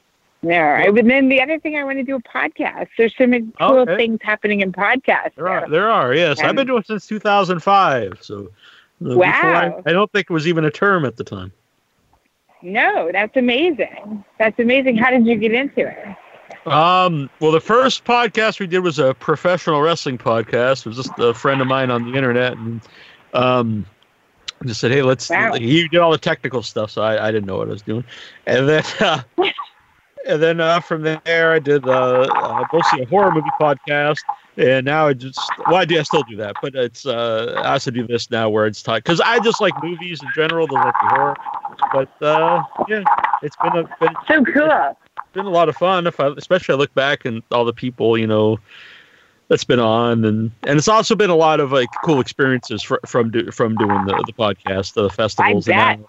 [0.42, 0.94] yeah, right.
[0.94, 2.86] But then the other thing I want to do a podcast.
[2.96, 3.96] There's so many Oh, cool okay.
[3.96, 5.34] things happening in podcasts.
[5.34, 8.18] there are there are yes, I've been doing it since 2005.
[8.22, 8.48] So
[9.00, 9.82] Wow.
[9.84, 11.52] I, I don't think it was even a term at the time.
[12.62, 14.24] No, that's amazing.
[14.38, 14.96] That's amazing.
[14.96, 16.16] How did you get into it?
[16.66, 20.80] Um, well, the first podcast we did was a professional wrestling podcast.
[20.80, 22.80] It was just a friend of mine on the internet, and
[23.32, 23.86] um,
[24.66, 25.54] just said, "Hey, let's." Wow.
[25.54, 28.04] He did all the technical stuff, so I, I didn't know what I was doing,
[28.46, 28.82] and then.
[29.00, 29.22] Uh,
[30.28, 34.18] And then uh, from there, I did uh, uh, mostly a horror movie podcast,
[34.58, 37.72] and now I just well, I do I still do that, but it's uh, I
[37.72, 40.84] also do this now where it's time because I just like movies in general, don't
[40.84, 41.36] like the horror,
[41.92, 43.04] but uh, yeah,
[43.42, 44.96] it's been a been, So cool.
[45.32, 46.06] been a lot of fun.
[46.06, 48.58] If I, especially I look back and all the people, you know,
[49.48, 52.96] that's been on, and and it's also been a lot of like cool experiences fr-
[53.06, 55.96] from do, from doing the, the podcast, the festivals, bet.
[55.96, 56.04] and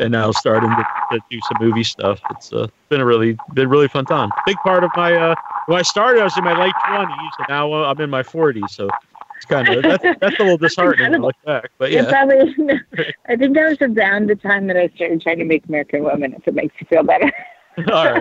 [0.00, 2.20] and now starting to, to do some movie stuff.
[2.30, 4.30] It's uh, been a really been a really fun time.
[4.46, 5.34] Big part of my uh,
[5.66, 8.22] when I started, I was in my late twenties, and now uh, I'm in my
[8.22, 8.88] forties, so.
[9.36, 12.54] It's kind of that's, that's a little disheartening I look back, but yeah, probably,
[13.28, 16.34] I think that was around the time that I started trying to make American Women,
[16.34, 17.32] if it makes you feel better.
[17.92, 18.12] all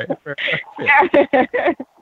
[0.79, 1.77] right.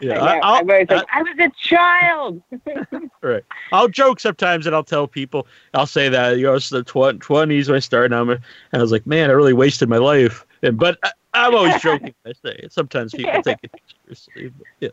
[0.00, 0.14] Yeah.
[0.14, 2.42] Yeah, I I'm always like, I was a child.
[3.22, 3.44] right.
[3.72, 7.68] I'll joke sometimes, and I'll tell people, I'll say that you know it's the twenties
[7.68, 8.12] when I started.
[8.12, 8.40] And, I'm, and
[8.72, 10.46] I was like, man, I really wasted my life.
[10.62, 12.14] And but I, I'm always joking.
[12.22, 12.72] when I say it.
[12.72, 13.70] Sometimes people take it
[14.04, 14.52] seriously.
[14.80, 14.88] Yeah.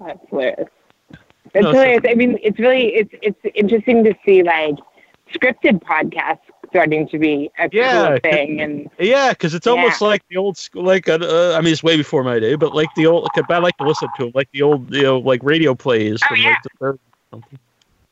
[0.00, 0.68] That's hilarious.
[1.54, 2.02] It's No, hilarious.
[2.08, 4.76] I mean, it's really it's it's interesting to see like
[5.34, 6.38] scripted podcasts
[6.72, 10.56] starting to be a Yeah, cool thing, and Yeah, because it's almost like the old
[10.56, 10.84] school.
[10.84, 13.24] Like uh, uh, I mean, it's way before my day, but like the old.
[13.24, 16.22] Like, I like to listen to them, like the old, you know, like radio plays
[16.30, 16.54] Oh, from yeah.
[16.54, 16.98] like the 30s
[17.30, 17.58] something.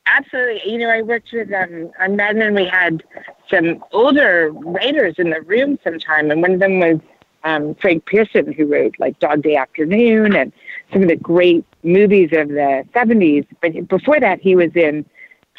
[0.06, 0.72] absolutely.
[0.72, 2.54] You know, I worked with um on Mad Men.
[2.54, 3.02] We had
[3.50, 7.00] some older writers in the room sometime, and one of them was
[7.44, 10.52] um, Frank Pierson, who wrote like Dog Day Afternoon and
[10.92, 13.46] some of the great movies of the '70s.
[13.60, 15.04] But before that, he was in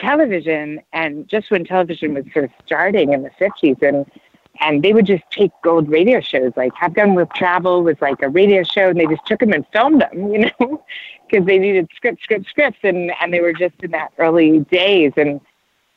[0.01, 4.05] television, and just when television was sort of starting in the '50s, and
[4.59, 8.21] and they would just take gold radio shows, like Have Gun Will Travel was like
[8.21, 10.83] a radio show, and they just took them and filmed them, you know,
[11.29, 15.13] because they needed script, script, scripts, and and they were just in that early days,
[15.15, 15.39] and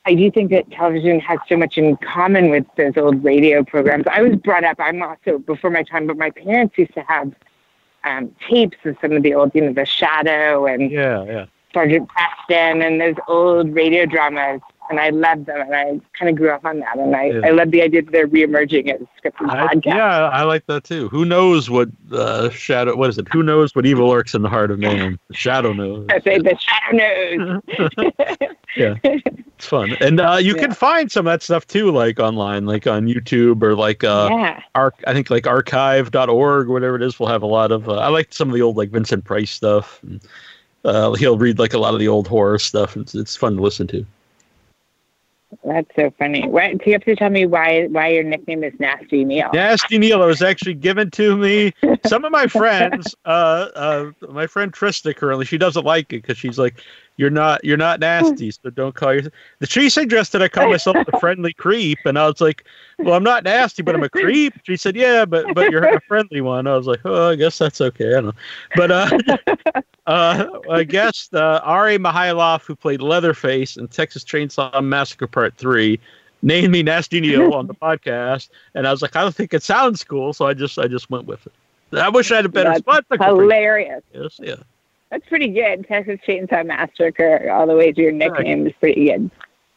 [0.05, 4.05] I do think that television has so much in common with those old radio programs.
[4.09, 7.33] I was brought up, I'm also before my time, but my parents used to have
[8.03, 11.45] um, tapes of some of the old, you know, The Shadow and Yeah, yeah.
[11.75, 14.61] Sergeant Preston and those old radio dramas.
[14.87, 16.95] And I loved them, and I kind of grew up on that.
[16.99, 17.41] And I, Yeah.
[17.43, 19.85] I love the idea that they're reemerging as scripted I, podcasts.
[19.85, 21.09] yeah, I like that too.
[21.09, 22.95] Who knows what uh, shadow?
[22.95, 23.27] What is it?
[23.33, 25.17] Who knows what evil lurks in the heart of man?
[25.29, 26.05] The shadow knows.
[26.11, 28.49] I say the shadow knows.
[28.77, 32.67] yeah, it's fun, and uh, you can find some of that stuff too, like online,
[32.67, 34.61] like on YouTube or like uh, yeah.
[34.75, 34.93] arc.
[35.07, 37.89] I think like archive.org, whatever it is, will have a lot of.
[37.89, 39.99] Uh, I like some of the old like Vincent Price stuff.
[40.03, 40.21] And,
[40.85, 42.95] uh, he'll read like a lot of the old horror stuff.
[42.95, 44.05] It's it's fun to listen to.
[45.63, 46.47] That's so funny.
[46.47, 49.49] Why, do you have to tell me why why your nickname is Nasty Neil?
[49.53, 51.73] Nasty Neil, it was actually given to me.
[52.05, 56.37] Some of my friends, uh, uh, my friend Trista currently, she doesn't like it because
[56.37, 56.81] she's like,
[57.17, 60.97] "You're not, you're not nasty, so don't call yourself." The she suggested I call myself
[61.05, 62.65] the friendly creep, and I was like,
[62.99, 66.01] "Well, I'm not nasty, but I'm a creep." She said, "Yeah, but but you're a
[66.01, 68.33] friendly one." I was like, "Oh, I guess that's okay." I don't know,
[68.75, 75.27] but uh, uh, I guess uh, Ari Mihailoff, who played Leatherface in Texas Chainsaw Massacre
[75.27, 75.99] Part Three,
[76.41, 79.63] named me Nasty Neil on the podcast, and I was like, I don't think it
[79.63, 81.53] sounds cool, so I just I just went with it.
[81.93, 83.05] I wish I had a better That's spot.
[83.09, 84.03] Hilarious.
[84.13, 84.55] Yes, yeah,
[85.11, 85.85] That's pretty good.
[85.87, 89.29] Texas Chainsaw Massacre, all the way to your nickname is pretty good.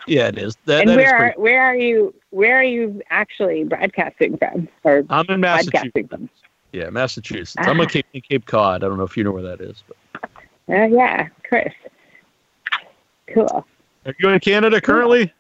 [0.07, 0.57] yeah, it is.
[0.65, 4.69] That, and that is where are, where are you where are you actually broadcasting from
[4.85, 6.09] or I'm in Massachusetts.
[6.11, 6.31] from?
[6.73, 7.57] Yeah, Massachusetts.
[7.59, 8.83] I'm in Cape, Cape Cod.
[8.85, 9.97] I don't know if you know where that is, but
[10.69, 11.73] Uh, yeah, Chris.
[13.33, 13.67] Cool.
[14.07, 15.33] are you in Canada currently?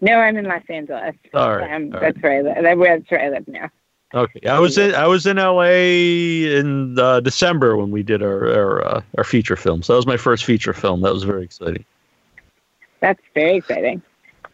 [0.00, 1.14] No, I'm in Los Angeles.
[1.32, 2.14] Right, Um, all right.
[2.14, 2.78] That's where I live.
[2.78, 3.68] That's where I live now.
[4.12, 6.56] Okay, I was in I was in L.A.
[6.58, 9.82] in uh, December when we did our our, uh, our feature film.
[9.84, 11.02] So that was my first feature film.
[11.02, 11.84] That was very exciting.
[13.00, 14.02] That's very exciting.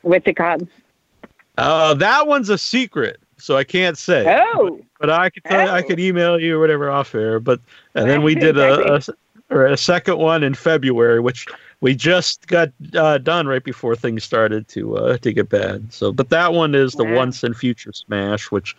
[0.02, 0.68] What's it called?
[1.56, 4.24] Uh, that one's a secret, so I can't say.
[4.54, 5.82] Oh, But I could tell, I Oh.
[5.82, 7.40] could email you or whatever off air.
[7.40, 7.60] But
[7.94, 9.00] and then we did a, a
[9.72, 11.46] a second one in February, which
[11.80, 15.92] we just got uh, done right before things started to uh, to get bad.
[15.92, 17.14] So, but that one is the Wow.
[17.14, 18.76] Once and Future Smash, which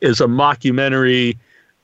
[0.00, 1.36] is a mockumentary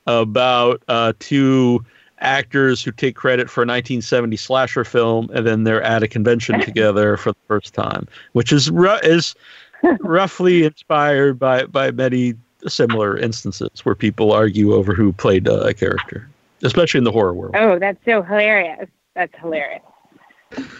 [0.06, 1.84] about uh, two
[2.18, 6.60] actors who take credit for a 1970 slasher film, and then they're at a convention
[6.62, 9.34] together for the first time, which is ru- is
[10.00, 12.34] roughly inspired by by many
[12.68, 16.28] similar instances where people argue over who played uh, a character,
[16.62, 17.56] especially in the horror world.
[17.58, 18.88] oh, that's so hilarious.
[19.14, 19.82] That's hilarious.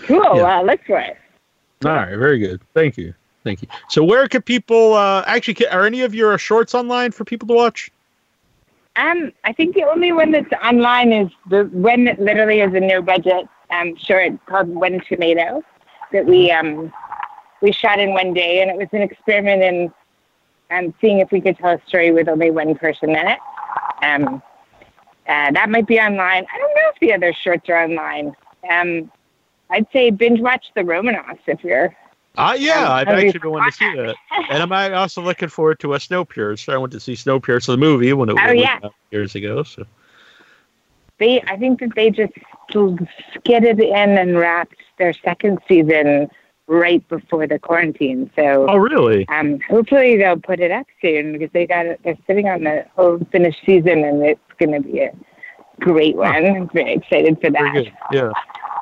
[0.07, 0.37] Cool.
[0.37, 0.59] Yeah.
[0.59, 1.17] Uh, look for it.
[1.85, 2.61] All right, very good.
[2.75, 3.13] Thank you,
[3.45, 3.69] thank you.
[3.89, 5.67] So, where could people uh, actually?
[5.69, 7.91] Are any of your shorts online for people to watch?
[8.97, 12.81] Um, I think the only one that's online is the one that literally is a
[12.81, 15.63] no budget um short called One Tomato
[16.13, 16.93] that we um
[17.63, 19.93] we shot in one day and it was an experiment in
[20.71, 23.39] um seeing if we could tell a story with only one person in it.
[24.03, 24.43] Um
[25.27, 26.45] uh, that might be online.
[26.53, 28.35] I don't know if the other shorts are online.
[28.69, 29.11] Um
[29.71, 31.97] I'd say binge watch the Romanoffs if you're
[32.37, 34.17] Uh, yeah, I've actually been wanting to see that,
[34.51, 36.73] and I'm also looking forward to a Snowpiercer.
[36.73, 38.79] I went to see Snowpiercer the movie when it Oh, was yeah.
[38.83, 39.63] out years ago.
[39.63, 39.85] So,
[41.19, 42.33] they I think that they just
[43.35, 46.31] skidded in and wrapped their second season
[46.69, 48.31] right before the quarantine.
[48.35, 49.29] So oh really?
[49.29, 52.01] um, hopefully they'll put it up soon because they got it.
[52.03, 55.13] They're sitting on the whole finished season, and it's going to be a
[55.81, 56.35] great one.
[56.47, 57.87] I'm very excited for that.
[58.11, 58.33] Yeah.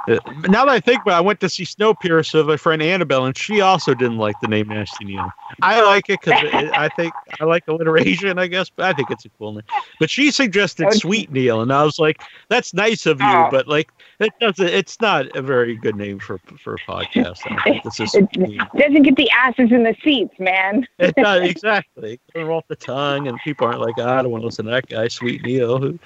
[0.09, 2.83] Uh, now that I think about it, I went to see Snowpiercer with my friend
[2.83, 5.31] Annabelle, and she also didn't like the name Nasty Neil.
[5.63, 6.43] I like it because
[6.75, 9.63] I think I like alliteration, I guess, but I think it's a cool name.
[9.99, 10.99] But she suggested Okay.
[10.99, 13.49] Sweet Neil, and I was like, "That's nice of you, Oh.
[13.51, 14.67] but like, it doesn't.
[14.69, 17.41] It's not a very good name for for a podcast.
[17.47, 18.31] I this is It
[18.77, 20.87] doesn't get the asses in the seats, man.
[20.99, 22.21] it does, exactly.
[22.35, 24.71] Doesn't off the tongue, and people aren't like, "Ah, I don't want to listen to
[24.73, 25.79] that guy, Sweet Neil.
[25.79, 25.99] Who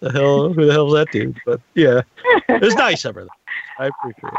[0.00, 0.52] the hell?
[0.52, 1.38] Who the hell's that dude?
[1.44, 2.02] But yeah,
[2.48, 3.24] it was nice of her.
[3.24, 3.30] though.
[3.78, 4.32] I appreciate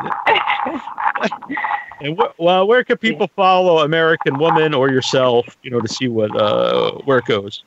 [1.25, 1.71] it.
[2.01, 5.45] and wh- well, where can people follow American Woman or yourself?
[5.63, 7.63] You know, to see what uh, where it goes.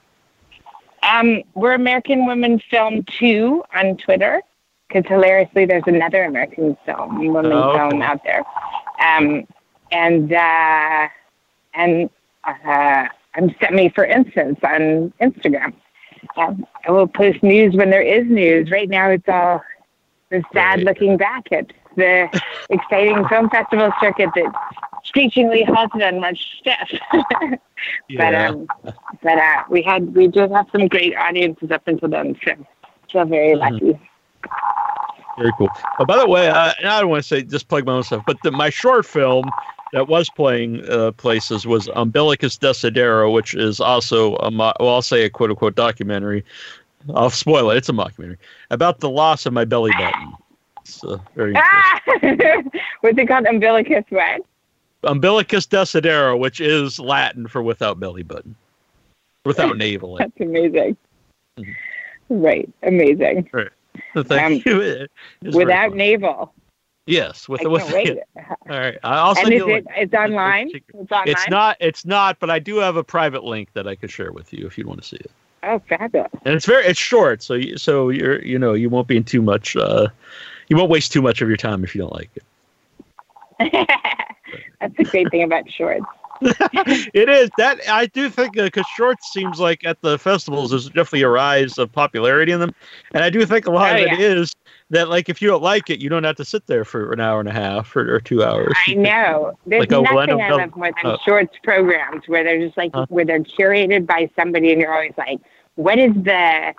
[1.02, 4.40] Um, we're American Women Film 2 on Twitter
[4.88, 7.78] because hilariously there's another American film, women Oh, okay.
[7.90, 8.44] film out there.
[9.04, 9.44] Um,
[9.90, 11.08] and uh,
[11.74, 12.08] and
[12.44, 15.72] uh, I'm Semi for instance on Instagram.
[16.36, 18.70] Um, I will post news when there is news.
[18.70, 19.62] Right now it's all
[20.30, 20.84] the sad Right.
[20.84, 21.66] looking back at
[21.96, 22.28] the
[22.70, 24.52] exciting film festival circuit that
[25.04, 27.58] screechingly halted on March 5th.
[28.16, 28.68] But um,
[29.24, 32.54] but uh, we had we did have some great audiences up until then, so
[33.10, 33.58] feel very Mhm.
[33.58, 34.00] lucky.
[35.36, 35.68] Very cool.
[35.98, 38.22] Oh, by the way, uh, I don't want to say just plug my own stuff,
[38.24, 39.50] but the, my short film
[39.92, 45.02] that was playing uh, places was Umbilicus Desidero, which is also a mo- well, I'll
[45.02, 46.44] say a quote unquote documentary.
[47.14, 47.76] I'll spoil it.
[47.76, 48.38] It's a mockumentary
[48.70, 50.32] about the loss of my belly button.
[50.80, 52.40] It's uh, very interesting.
[52.40, 52.78] Ah!
[53.00, 53.46] What's it called?
[53.46, 54.42] Umbilicus what?
[55.04, 58.54] Umbilicus Desidero, which is Latin for without belly button,
[59.44, 60.16] without navel.
[60.16, 60.96] That's amazing.
[61.58, 61.74] Mhm.
[62.30, 63.50] Right, amazing.
[63.52, 63.68] Right.
[64.16, 64.80] Thank Um, you.
[64.80, 65.10] It
[65.42, 66.54] is very Without navel.
[67.06, 68.18] Yes, with I with wait.
[68.36, 68.98] all right.
[69.02, 69.74] I'll And send is you.
[69.74, 69.86] it?
[69.96, 70.70] It's online.
[70.72, 71.28] It's online.
[71.28, 71.76] It's not.
[71.80, 72.38] It's not.
[72.38, 74.86] But I do have a private link that I could share with you if you
[74.86, 75.30] want to see it.
[75.64, 76.30] Oh, fabulous.
[76.44, 76.84] And it's very.
[76.86, 79.76] It's short, so you, so you're you know you won't be in too much.
[79.76, 80.08] Uh,
[80.68, 82.44] you won't waste too much of your time if you don't like it.
[84.80, 86.04] That's the great thing about shorts.
[87.14, 91.22] it is that I do think because shorts seems like at the festivals there's definitely
[91.22, 92.74] a rise of popularity in them,
[93.14, 94.52] and I do think a lot Oh, of it is
[94.90, 97.20] that like if you don't like it, you don't have to sit there for an
[97.20, 98.72] hour and a half or, or two hours.
[98.88, 99.52] I know.
[99.66, 102.92] There's Like, oh, nothing I love more than Uh, shorts programs where they're just like
[102.94, 103.06] Huh?
[103.08, 105.40] where they're curated by somebody, and you're always like,
[105.76, 106.74] what is the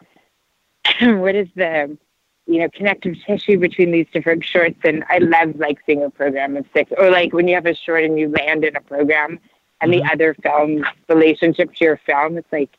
[1.01, 1.97] what is the
[2.45, 4.79] you know connective tissue between these different shorts?
[4.83, 7.75] And I love like seeing a program of six, or like when you have a
[7.75, 9.39] short and you land in a program,
[9.83, 10.05] and Mm-hmm.
[10.05, 12.37] the other film relationship to your film.
[12.37, 12.69] It's like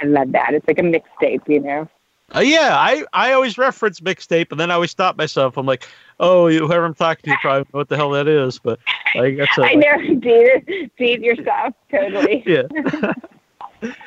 [0.00, 0.54] I love that.
[0.54, 1.88] It's like a mixtape, you know.
[2.34, 5.56] Uh, yeah, I, I always reference mixtape, and then I always stop myself.
[5.56, 5.88] I'm like,
[6.20, 8.78] oh, whoever I'm talking to probably know what the hell that is, but
[9.16, 12.44] like that's a, I know, date date yourself totally.
[12.46, 12.62] yeah.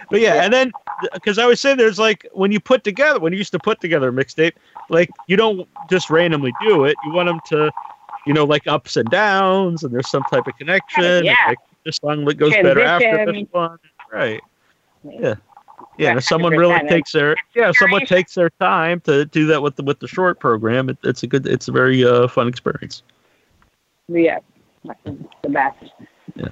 [0.09, 0.71] but yeah, and then
[1.13, 3.81] because I was saying there's like when you put together when you used to put
[3.81, 4.53] together a mixtape,
[4.89, 6.95] like you don't just randomly do it.
[7.05, 7.71] You want them to,
[8.25, 11.25] you know, like ups and downs, and there's some type of connection.
[11.25, 11.35] Yeah.
[11.47, 13.77] like, this song that goes better after this one,
[14.11, 14.41] right?
[15.03, 15.35] Yeah.
[15.97, 19.61] Yeah, if someone really takes their yeah, if someone takes their time to do that
[19.61, 22.47] with the with the short program, it, it's a good, it's a very uh, fun
[22.47, 23.03] experience.
[24.07, 24.39] Yeah,
[24.83, 25.77] the best.
[26.35, 26.47] Yeah.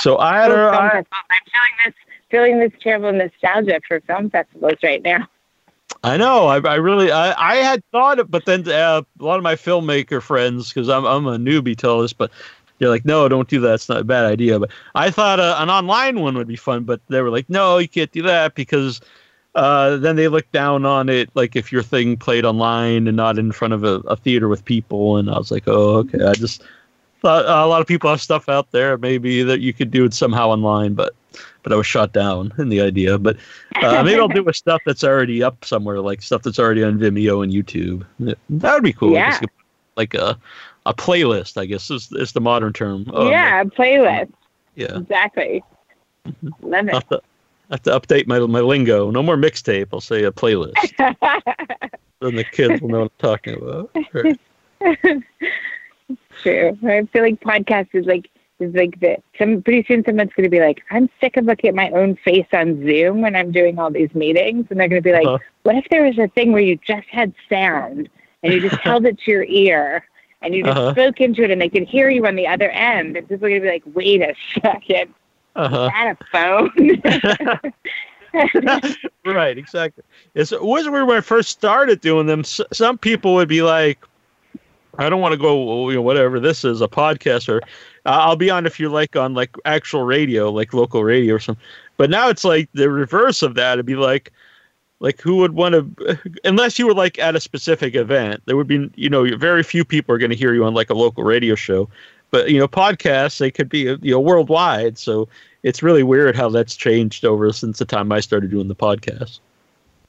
[0.00, 1.06] So I had a, film I, festivals.
[1.30, 1.94] I'm feeling this
[2.30, 5.28] feeling this terrible nostalgia for film festivals right now.
[6.02, 6.46] I know.
[6.46, 9.54] I, I really, I, I had thought it, but then uh, a lot of my
[9.54, 12.30] filmmaker friends, because I'm, I'm a newbie to this, but
[12.80, 13.74] they're like, no, don't do that.
[13.74, 14.58] It's not a bad idea.
[14.58, 17.78] But I thought uh, an online one would be fun, but they were like, no,
[17.78, 19.00] you can't do that because
[19.54, 23.38] uh, then they look down on it, like if your thing played online and not
[23.38, 25.18] in front of a, a theater with people.
[25.18, 26.24] And I was like, oh, okay.
[26.24, 26.64] I just
[27.20, 30.06] thought uh, a lot of people have stuff out there, maybe that you could do
[30.06, 31.14] it somehow online, but
[31.62, 33.18] but I was shot down in the idea.
[33.18, 33.36] But
[33.82, 36.98] uh, maybe I'll do with stuff that's already up somewhere, like stuff that's already on
[36.98, 38.06] Vimeo and YouTube.
[38.48, 39.12] That would be cool.
[39.12, 39.38] Yeah.
[39.96, 40.38] Like a
[40.86, 43.06] a playlist, I guess is is the modern term.
[43.14, 44.32] Um, yeah, a playlist.
[44.74, 44.98] yeah.
[44.98, 45.62] Exactly.
[46.62, 47.22] Love I have, to,
[47.70, 49.10] I have to update my my lingo.
[49.10, 49.88] No more mixtape.
[49.92, 50.72] I'll say a playlist.
[50.76, 51.16] it.
[52.20, 53.90] then the kids will know what I'm talking about.
[54.12, 54.38] Right.
[56.42, 56.78] True.
[56.84, 60.60] I feel like podcast is like is like the some pretty soon someone's gonna be
[60.60, 63.90] like, I'm sick of looking at my own face on Zoom when I'm doing all
[63.90, 65.38] these meetings and they're gonna be like, Uh-huh.
[65.62, 68.08] What if there was a thing where you just had sound
[68.42, 70.04] and you just held it to your ear
[70.42, 70.92] and you just Uh-huh.
[70.92, 73.50] spoke into it and they could hear you on the other end and people are
[73.50, 75.14] gonna be like, Wait a second,
[75.56, 75.84] Uh-huh.
[75.84, 77.72] is that a phone?
[79.24, 80.04] right, exactly.
[80.34, 82.40] It's, it was when I first started doing them.
[82.40, 83.98] S- some people would be like,
[84.98, 87.58] "I don't want to go, you know, whatever this is, a podcast, or
[88.06, 91.38] uh, I'll be on if you like on like actual radio, like local radio or
[91.40, 91.64] something."
[91.96, 93.74] But now it's like the reverse of that.
[93.74, 94.32] It'd be like,
[95.00, 98.66] Like who would want to, unless you were like at a specific event, there would
[98.66, 101.24] be, you know, very few people are going to hear you on like a local
[101.24, 101.88] radio show.
[102.30, 104.98] But you know, podcasts they could be you know worldwide.
[104.98, 105.28] So
[105.62, 109.40] it's really weird how that's changed over since the time I started doing the podcast.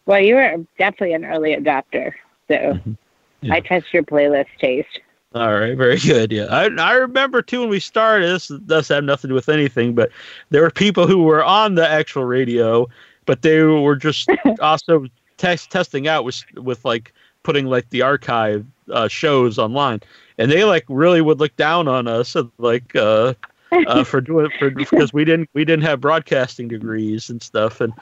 [0.05, 2.13] Well, you were definitely an early adopter,
[2.47, 2.97] so Mhm.
[3.41, 3.55] Yeah.
[3.55, 4.99] I trust your playlist taste.
[5.33, 6.31] All right, very good.
[6.31, 8.29] Yeah, I I remember too when we started.
[8.29, 10.11] This does have nothing to do with anything, but
[10.49, 12.87] there were people who were on the actual radio,
[13.25, 14.29] but they were just
[14.61, 15.05] also
[15.37, 17.13] test testing out with with like
[17.43, 20.01] putting like the archive uh, shows online,
[20.37, 23.33] and they like really would look down on us and like uh,
[23.71, 27.93] uh, for doing for because we didn't we didn't have broadcasting degrees and stuff, and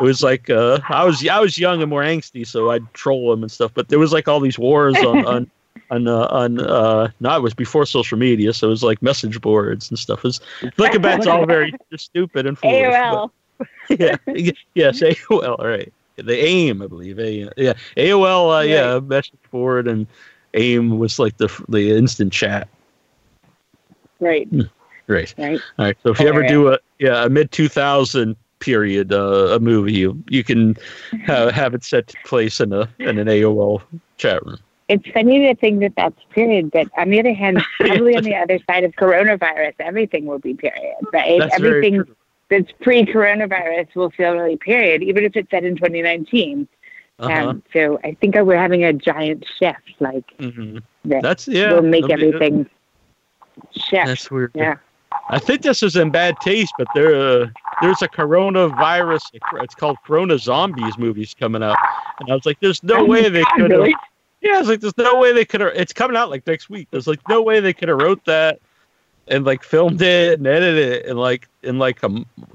[0.00, 3.30] it was like uh, I was I was young and more angsty, so I'd troll
[3.30, 3.72] them and stuff.
[3.74, 5.50] But there was like all these wars on on
[5.90, 9.40] on uh, on uh, no, it was before social media, so it was like message
[9.40, 10.20] boards and stuff.
[10.20, 10.40] It was
[10.76, 12.94] looking back, it's all very stupid and foolish.
[12.94, 13.30] AOL.
[13.90, 14.16] yeah,
[14.74, 15.92] yes, AOL, right?
[16.16, 17.18] The AIM, I believe.
[17.18, 18.58] A, yeah, AOL.
[18.58, 20.06] Uh, Yeah, message board and
[20.54, 22.68] AIM was like the the instant chat.
[24.18, 24.48] Right,
[25.06, 25.34] Right.
[25.38, 25.60] right.
[25.78, 25.96] All right.
[26.02, 29.92] So if you ever do a yeah a mid two thousand period uh, a movie,
[29.92, 30.76] you you can
[31.24, 33.82] have, have it set to place in a in an AOL
[34.16, 34.58] chat room.
[34.88, 38.36] It's funny to think that that's period, but on the other hand, probably on the
[38.36, 41.40] other side of coronavirus, everything will be period, right?
[41.40, 42.04] That's very everything.
[42.48, 46.68] That's pre-coronavirus will feel really period, even if it's set in 2019.
[47.18, 47.48] Uh-huh.
[47.48, 51.72] Um, so I think we're having a giant shift, like hmm that That's yeah.
[51.72, 52.68] will make be- everything
[53.72, 54.06] shift.
[54.06, 54.52] That's weird.
[54.54, 54.76] yeah.
[55.30, 57.46] I think this is in bad taste, but there uh,
[57.80, 59.22] there's a coronavirus.
[59.62, 61.78] It's called Corona Zombies movies coming out,
[62.20, 63.94] and I was like, "There's no way they could have." Really?
[64.42, 65.72] Yeah, it's like there's no way they could have.
[65.74, 66.88] It's coming out like next week.
[66.90, 68.60] There's like no way they could have wrote that
[69.28, 72.10] and like filmed it and edited it in like in like a,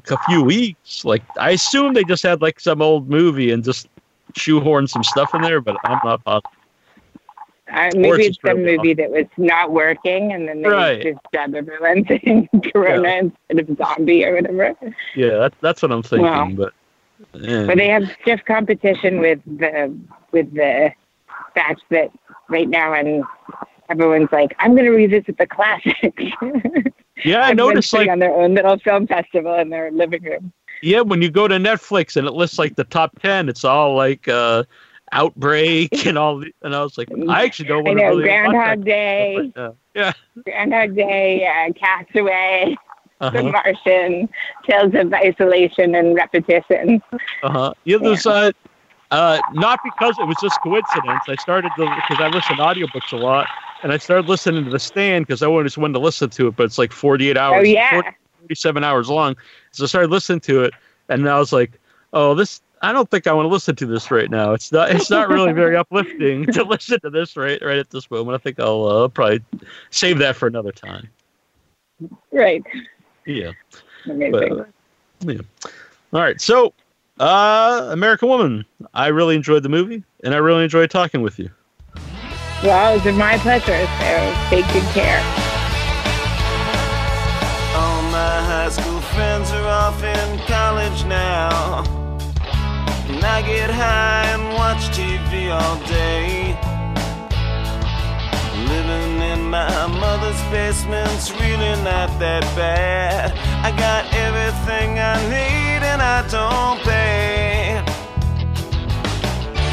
[0.10, 1.04] a few weeks.
[1.06, 3.88] Like I assume they just had like some old movie and just
[4.34, 6.50] shoehorned some stuff in there, but I'm not positive.
[7.72, 11.02] Uh, maybe it's really movie that was not working, and then they Right.
[11.02, 14.76] just dub everyone saying Corona instead of zombie or whatever.
[15.16, 16.26] Yeah, that's that's what I'm thinking.
[16.26, 16.50] Wow.
[16.56, 16.74] But
[17.34, 17.66] yeah.
[17.66, 19.96] But they have stiff competition with the
[20.32, 20.92] with the
[21.54, 22.12] fact that
[22.50, 23.24] right now, and
[23.92, 26.24] everyone's like, "I'm going to revisit the classics."
[27.26, 30.54] yeah, I noticed like on their own little film festival in their living room.
[30.82, 33.96] Yeah, when you go to Netflix and it lists like the top ten, it's all
[33.96, 34.64] like uh
[35.12, 36.40] outbreak and all.
[36.40, 39.76] The, and I was like, I actually don't want to know really Groundhog Day, stuff
[39.96, 40.14] right now.
[40.46, 42.76] Groundhog Day, uh, Castaway,
[43.20, 43.44] The Uh-huh.
[43.44, 44.30] Martian,
[44.68, 47.02] Tales of Isolation and Repetition.
[47.44, 47.74] Uh-huh.
[47.84, 48.52] Yeah, there's uh,
[49.12, 51.28] uh, not because it was just coincidence.
[51.28, 53.50] I started to because I listen to audiobooks a lot,
[53.84, 56.48] and I started listening to The Stand because I wanted just wanted to listen to
[56.48, 58.10] it, but it's like 48 hours, Oh yeah, 40
[58.40, 59.36] 47 hours long.
[59.72, 60.74] So I started listening to it,
[61.10, 61.80] and I was like,
[62.14, 62.62] oh, this.
[62.84, 64.54] I don't think I want to listen to this right now.
[64.54, 64.90] It's not.
[64.90, 68.34] It's not really very uplifting to listen to this right right at this moment.
[68.34, 69.44] I think I'll uh, probably
[69.92, 71.08] save that for another time.
[72.32, 72.64] right.
[73.26, 73.52] Yeah.
[74.06, 74.32] Amazing.
[74.32, 74.68] But,
[75.32, 75.42] yeah.
[76.14, 76.42] All right.
[76.42, 76.74] So,
[77.22, 78.66] uh, American Woman.
[78.94, 81.50] I really enjoyed the movie, and I really enjoyed talking with you.
[82.64, 83.86] well, it it's my pleasure.
[84.00, 85.22] So take good care.
[87.78, 91.84] All my high school friends are off in college now.
[93.08, 96.58] And I get high and watch TV all day.
[98.68, 103.32] Living in my mother's basement's really not that bad.
[103.64, 107.84] I got everything I need and I don't pay.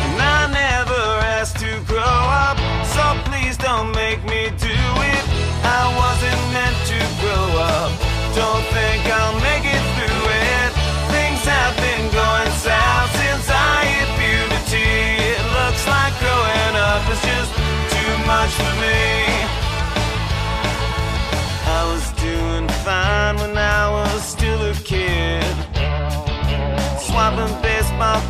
[0.06, 1.04] And I never
[1.38, 2.58] asked to grow up,
[2.94, 4.78] so please don't make me do
[5.14, 5.24] it.
[5.62, 7.46] I wasn't meant to grow
[7.78, 7.90] up.
[8.34, 10.70] Don't think I'll make it through it.
[11.14, 14.94] Things have been going south since I hit puberty.
[15.34, 17.52] It looks like growing up is just
[17.94, 19.37] too much for me.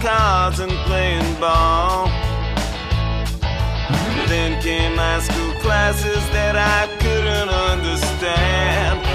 [0.01, 2.07] Cards and playing ball.
[4.29, 9.08] Then came high school classes that I couldn't understand.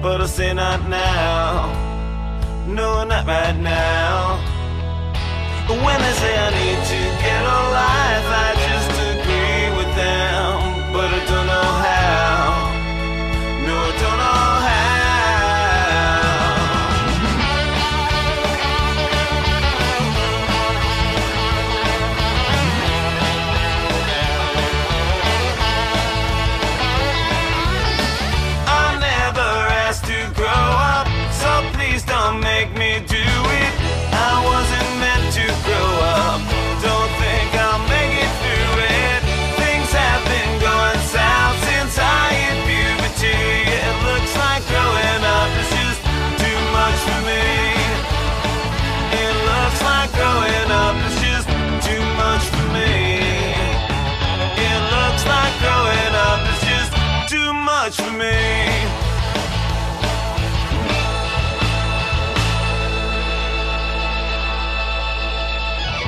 [0.00, 1.66] But I say not now.
[2.66, 4.38] No, not right now.
[5.68, 8.57] When I say I need to get a life, I
[58.18, 59.07] me.